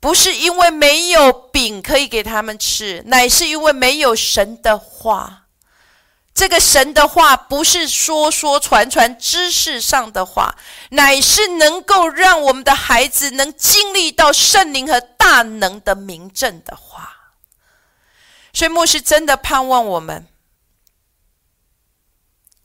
[0.00, 5.42] 不是因为没有饼可以给他们吃，乃是因为没有神的话。
[6.34, 10.56] 这个神的话不是说说传传知识上的话，
[10.90, 17.13] 乃是能够让我们的孩子能经历到圣灵和大能的明证的话。
[18.54, 20.26] 所以牧师真的盼望我们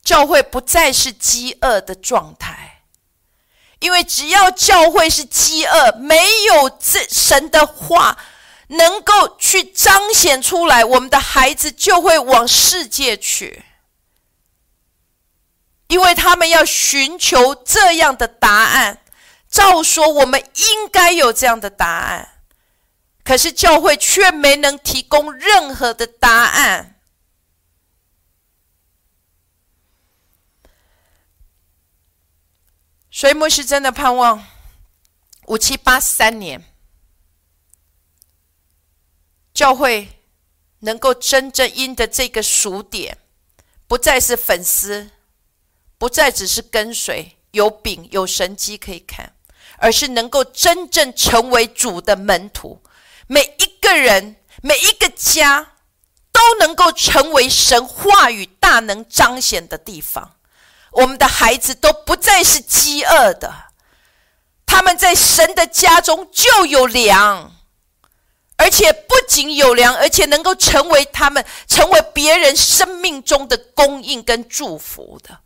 [0.03, 2.83] 教会不再是饥饿的状态，
[3.79, 8.17] 因为只要教会是饥饿，没有这神的话
[8.67, 13.65] 能够去彰显出来，我们的孩子就会往世界去。
[15.87, 19.01] 因为他们要寻求这样的答案，
[19.49, 22.38] 照说我们应该有这样的答案，
[23.29, 26.99] 可是教会却没能提供任何的答案。
[33.11, 34.43] 所以牧师真的盼望
[35.45, 36.63] 五七八三年，
[39.53, 40.23] 教会
[40.79, 43.19] 能够真正因的这个数点，
[43.87, 45.11] 不再是粉丝。
[45.99, 49.35] 不再只是跟随有饼有神机可以看，
[49.77, 52.81] 而是能够真正成为主的门徒。
[53.31, 55.73] 每一个人，每一个家，
[56.31, 60.35] 都能够成为神话语大能彰显的地方。
[60.93, 63.53] 我们的孩子都不再是饥饿的，
[64.65, 67.55] 他们在神的家中就有粮。
[68.57, 75.39] 而且不仅有粮，而且能够成为他们成为别人生命中的供应跟祝福的。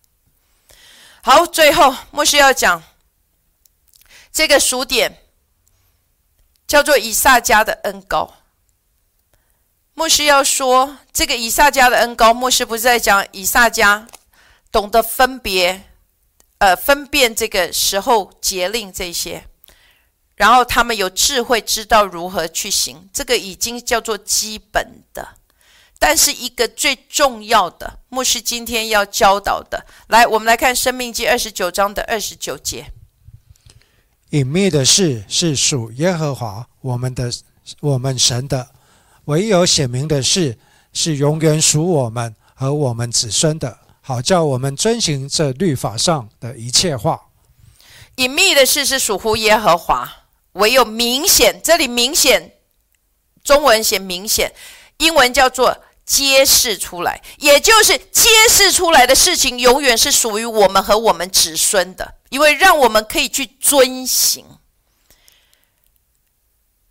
[1.22, 2.82] 好，最后牧师要讲
[4.32, 5.23] 这个数点，
[6.74, 8.34] 叫做以撒家的恩高。
[9.94, 14.08] 牧师要说这个以撒家的恩高，牧师不是在讲以撒家
[14.72, 15.84] 懂得分别，
[16.58, 19.46] 呃，分辨这个时候节令这些。
[20.34, 25.36] 然后他们有智慧，知道如何去行，这个已经叫做基本的。
[26.00, 32.92] 但是一个最重要的，牧师今天要教导的，来，我们来看《生命记》二十九章的二十九节：
[34.34, 37.32] 隐秘的事是属耶和华我们的，
[37.82, 38.66] 我们神的；
[39.26, 40.58] 唯有显明的事
[40.92, 47.28] 是永远属我们和我们子孙的，好叫我们遵行这律法上的一切话。
[48.16, 50.12] 隐秘的事是属乎耶和华。
[50.54, 52.54] 唯有明显，这里明显，
[53.44, 54.52] 中文写明显，
[54.98, 55.78] 英文叫做
[56.08, 64.44] 揭示出来，也就是揭示出来的事情，永远是属于我们和我们子孙的，因为让我们可以去遵行。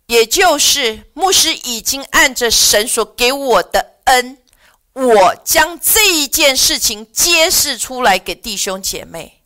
[0.05, 4.37] 也就是牧师已经按着神所给我的恩，
[4.93, 9.41] 我将这一件事情揭示出来给弟兄姐妹。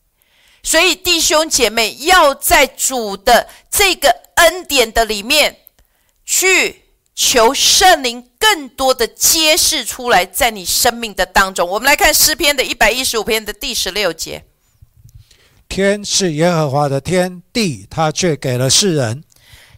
[0.62, 5.62] 所以，弟兄姐妹要在主的这个恩典的里面，
[6.24, 6.84] 去
[7.16, 11.68] 求圣灵更多的揭示出来，在你生命的当中。
[11.68, 14.43] 我们来看诗篇的一百一十五篇的第十六节：
[15.78, 19.23] 天是耶和华的天，地他却给了世人。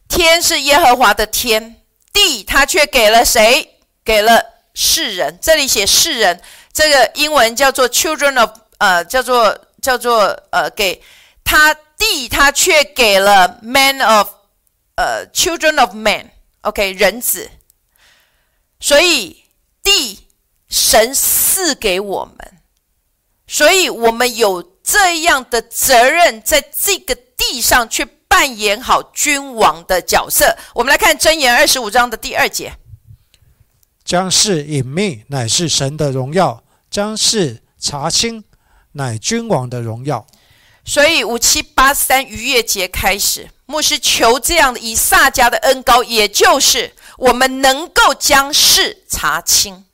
[0.07, 1.75] 天是耶和华的天，
[2.13, 3.81] 地他却给了谁？
[4.05, 4.41] 给了
[4.73, 5.37] 世人。
[5.41, 6.41] 这里写世人，
[6.71, 9.65] 这个英文叫做 children of，呃，叫做。
[9.81, 11.01] 叫做呃，给
[11.41, 14.27] 他地，他却给了 man of，
[14.95, 17.49] 呃，children of man，OK，人子。
[18.81, 19.45] 所以
[19.81, 20.27] 地
[20.67, 22.57] 神赐给我们，
[23.47, 24.61] 所以我们有
[24.91, 30.57] 这样的责任，在这个地上去扮演好君王的角色。
[30.73, 32.73] 我们来看箴言二十五章的第二节：
[34.03, 38.43] 将事隐秘，乃是神的荣耀；将事查清。
[38.93, 40.25] 乃君王的荣耀，
[40.83, 49.85] 所以五七八三逾越节开始，牧师求这样的以撒家的恩高，也就是我们能够将事查清，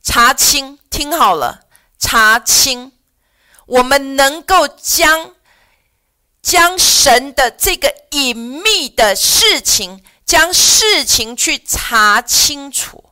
[0.00, 1.62] 查清，听好了，
[1.98, 2.92] 查清，
[3.66, 5.34] 我们能够将
[6.42, 13.04] 将神的这个隐秘的事情，将事情去查清楚，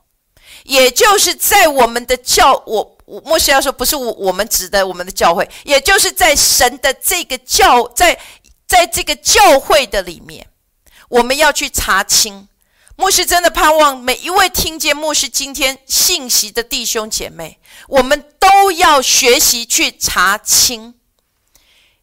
[0.63, 3.21] 也就是在我们的教我我。
[3.25, 8.19] 莫西要说，不是我我们指的我们的教会，也就是在神的这个教，在
[8.67, 10.47] 在这个教会的里面，
[11.09, 12.47] 我们要去查清。
[12.95, 20.95] 牧师真的盼望每一位听见牧师今天信息的弟兄姐妹，我们都要学习去查清。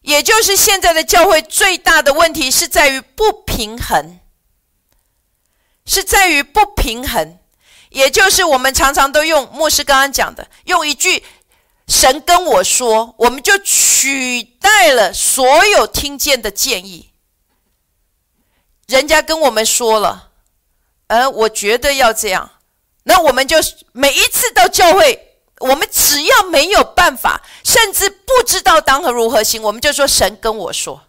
[0.01, 4.19] 也就是现在的教会最大的问题是在于不平衡，
[5.85, 7.37] 是在于不平衡。
[7.89, 11.23] 也就是我们常常都用牧师刚刚讲的，用一句
[11.87, 17.11] “神跟我说”，我们就取代了所有听见的建议。
[18.87, 20.30] 人家跟我们说了，
[21.11, 22.49] 而我觉得要这样，
[23.03, 23.57] 那我们就
[23.91, 31.07] 每一次到教会，我们只要没有办法，甚至不知道当何如何行，我们就说神跟我说。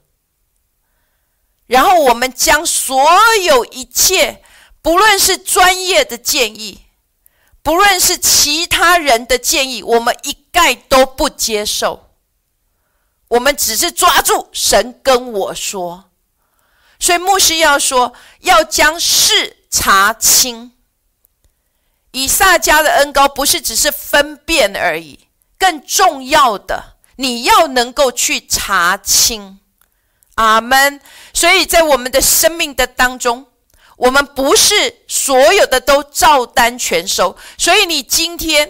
[1.66, 3.00] 然后我们将所
[3.44, 4.42] 有一切。
[4.82, 6.86] 不论是专业的建议，
[7.62, 12.10] 不论是其他人的建议，我们一概都不接受。
[13.28, 16.10] 我们只是抓住神跟我说，
[16.98, 20.70] 所以牧师要说，要将事查清。
[22.12, 25.26] 以撒家的恩高不是只是分辨而已，
[25.58, 29.58] 更重要的，你要能够去查清。
[30.36, 31.00] 阿门。
[31.34, 33.48] 所以在我们的生命的当中。
[33.98, 38.68] 我们不是所有的都照单全收，所以你今天，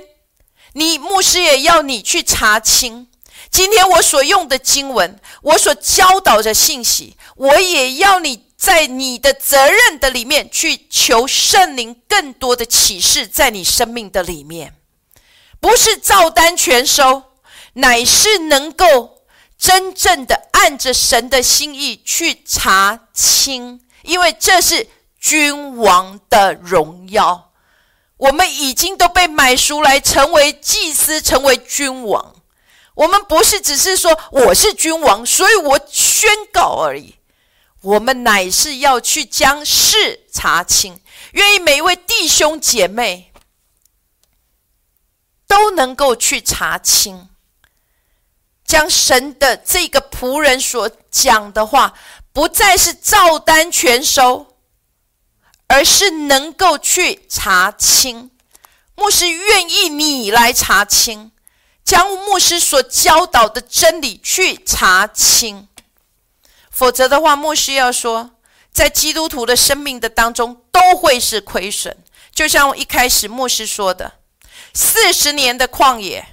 [0.75, 3.09] 你牧师也要你去查清。
[3.51, 14.77] 今天我所用的经文，我所教导的信息，我也要你在你的责任的里面去求圣灵更多的启示，在你生命的里面，
[15.59, 17.25] 不是照单全收，
[17.73, 19.25] 乃是能够
[19.59, 24.87] 真正的按着神的心意去查清，因为这是
[25.19, 27.51] 君王的荣耀。
[28.17, 32.37] 我们已经都被买赎来成为祭司，成为君王。
[32.95, 37.17] 我们不是只是说我是君王，所以我宣告而已。
[37.83, 41.01] 我们乃是要去将事查清，
[41.33, 43.33] 愿意每一位弟兄姐妹
[45.47, 47.29] 都能够去查清。
[48.65, 51.93] 将神的这个仆人所讲的话，
[52.33, 54.57] 不再是照单全收，
[55.67, 58.31] 而是能够去查清。
[58.95, 61.33] 牧师愿意你来查清，
[61.85, 65.69] 将牧师所教导的真理去查清。
[66.83, 68.33] 否则的话，牧师要说，
[68.73, 71.97] 在基督徒的生命的当中都会是亏损。
[72.35, 74.15] 就像我一开始牧师说的，
[74.75, 76.27] 四十年的旷野。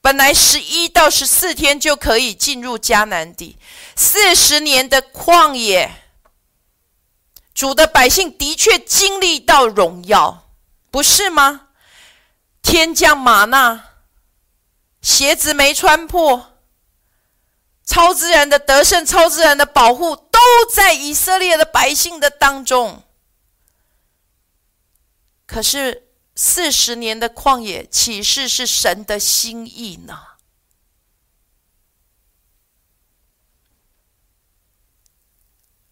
[0.00, 3.56] 本来十一到十四天就可以进入迦南地，
[3.94, 5.88] 四十年的旷野，
[7.54, 10.48] 主的百姓的确经历到荣耀，
[10.90, 11.68] 不是吗？
[12.60, 13.90] 天降玛纳，
[15.00, 16.53] 鞋子没穿破，
[17.84, 20.38] 超自然的得胜，超自然的保护，都
[20.72, 23.02] 在以色列的百姓的当中。
[25.46, 26.02] 可是。
[26.36, 30.18] 四十年的旷野，岂是是神的心意呢？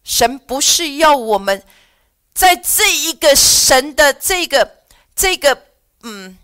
[0.02, 1.64] 神不是要我们
[2.34, 4.82] 在这一个神的这个
[5.14, 5.66] 这个
[6.00, 6.36] 嗯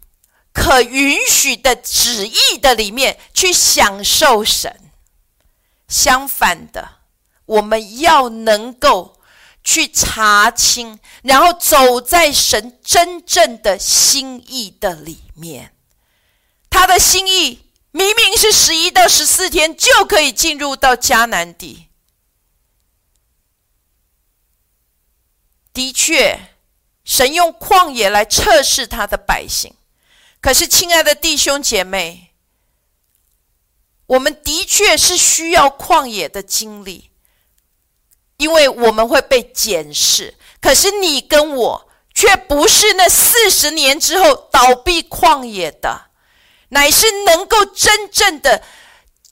[0.53, 4.88] 可允许的旨意的里面去享受神，
[5.89, 7.01] 相反的，
[7.47, 9.16] 我们要能够。
[9.64, 15.74] 去查清，然后走在神真正的心意的里面。
[16.70, 21.89] 他的心意明明是十一到十四天就可以进入到迦南地。
[25.74, 26.55] 的确，
[27.05, 29.74] 神用旷野来测试他的百姓。
[30.41, 32.28] 可是，亲爱的弟兄姐妹，
[34.09, 37.11] 我们的确是需要旷野的经历。
[38.39, 46.11] 因为我们会被检视，可是你跟我却不是那四十年之后倒闭旷野的，
[46.69, 48.63] 乃是能够真正的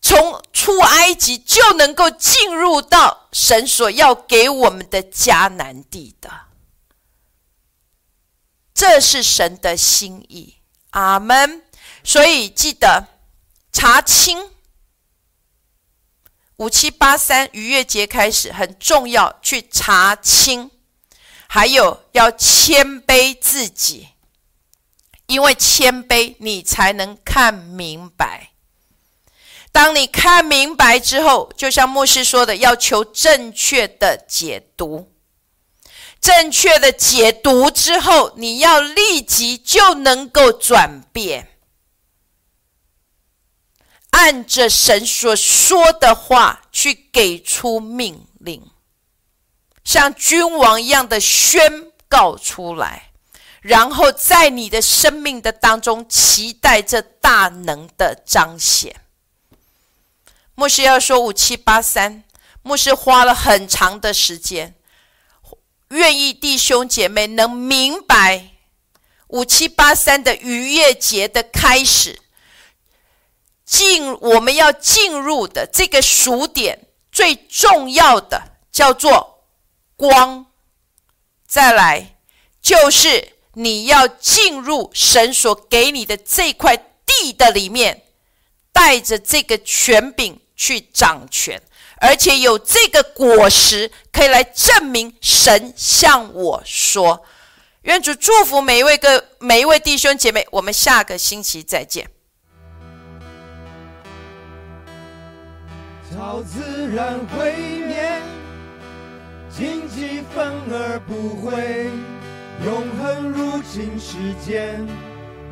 [0.03, 6.29] 从出埃及就能够进入到神所要给我们的迦南地的。
[8.75, 10.57] 这是神的心意，
[10.91, 11.63] 阿门。
[12.03, 13.07] 所以记得
[13.71, 14.56] 查清。
[16.57, 20.71] 五七八三逾越节开始很重要，去查清，
[21.47, 24.09] 还有要谦卑自己，
[25.27, 28.53] 因为谦卑你才能看明白。
[29.71, 35.13] 当你看明白之后，就像牧师说的，要求正确的解读，
[36.19, 41.56] 正确的解读之后，你要立即就能够转变。
[44.17, 48.63] 按着神所说的话去给出命令，
[49.85, 53.11] 像君王一样的宣告出来，
[53.61, 58.97] 然后在你的生命的当中期待着大能的彰显。
[60.55, 62.25] 牧师要说五七八三，
[62.63, 64.75] 牧师花了很长的时间，
[65.91, 68.53] 愿意弟兄姐妹能明白
[69.29, 72.23] 五七八三的逾越节的开始。
[73.67, 78.41] 进我们要进入的这个数点最重要的
[78.71, 79.43] 叫做
[79.97, 80.47] 光，
[81.47, 82.17] 再来
[82.63, 88.05] 就是你要进入神所给你的这块地的里面，
[88.73, 91.61] 带着这个权柄去掌权，
[92.01, 97.25] 而且有这个果实可以来证明神向我说。
[97.83, 102.11] 愿主祝福每一位个每一位弟兄姐妹，我们下个星期再见。
[106.15, 106.61] 超自
[106.95, 107.53] 然毁
[107.85, 108.23] 灭，
[109.51, 111.91] 荆棘反而不会，
[112.65, 114.87] 永恒入侵世间，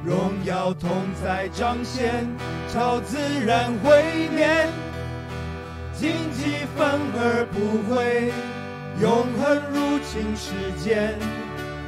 [0.04, 0.90] 荣耀同
[1.22, 2.26] 在彰显。
[2.72, 4.68] 超自然毁灭，
[5.92, 8.32] 荆棘反而不会，
[9.00, 11.18] 永恒入侵世间，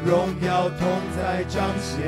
[0.05, 2.05] 荣耀同在彰显。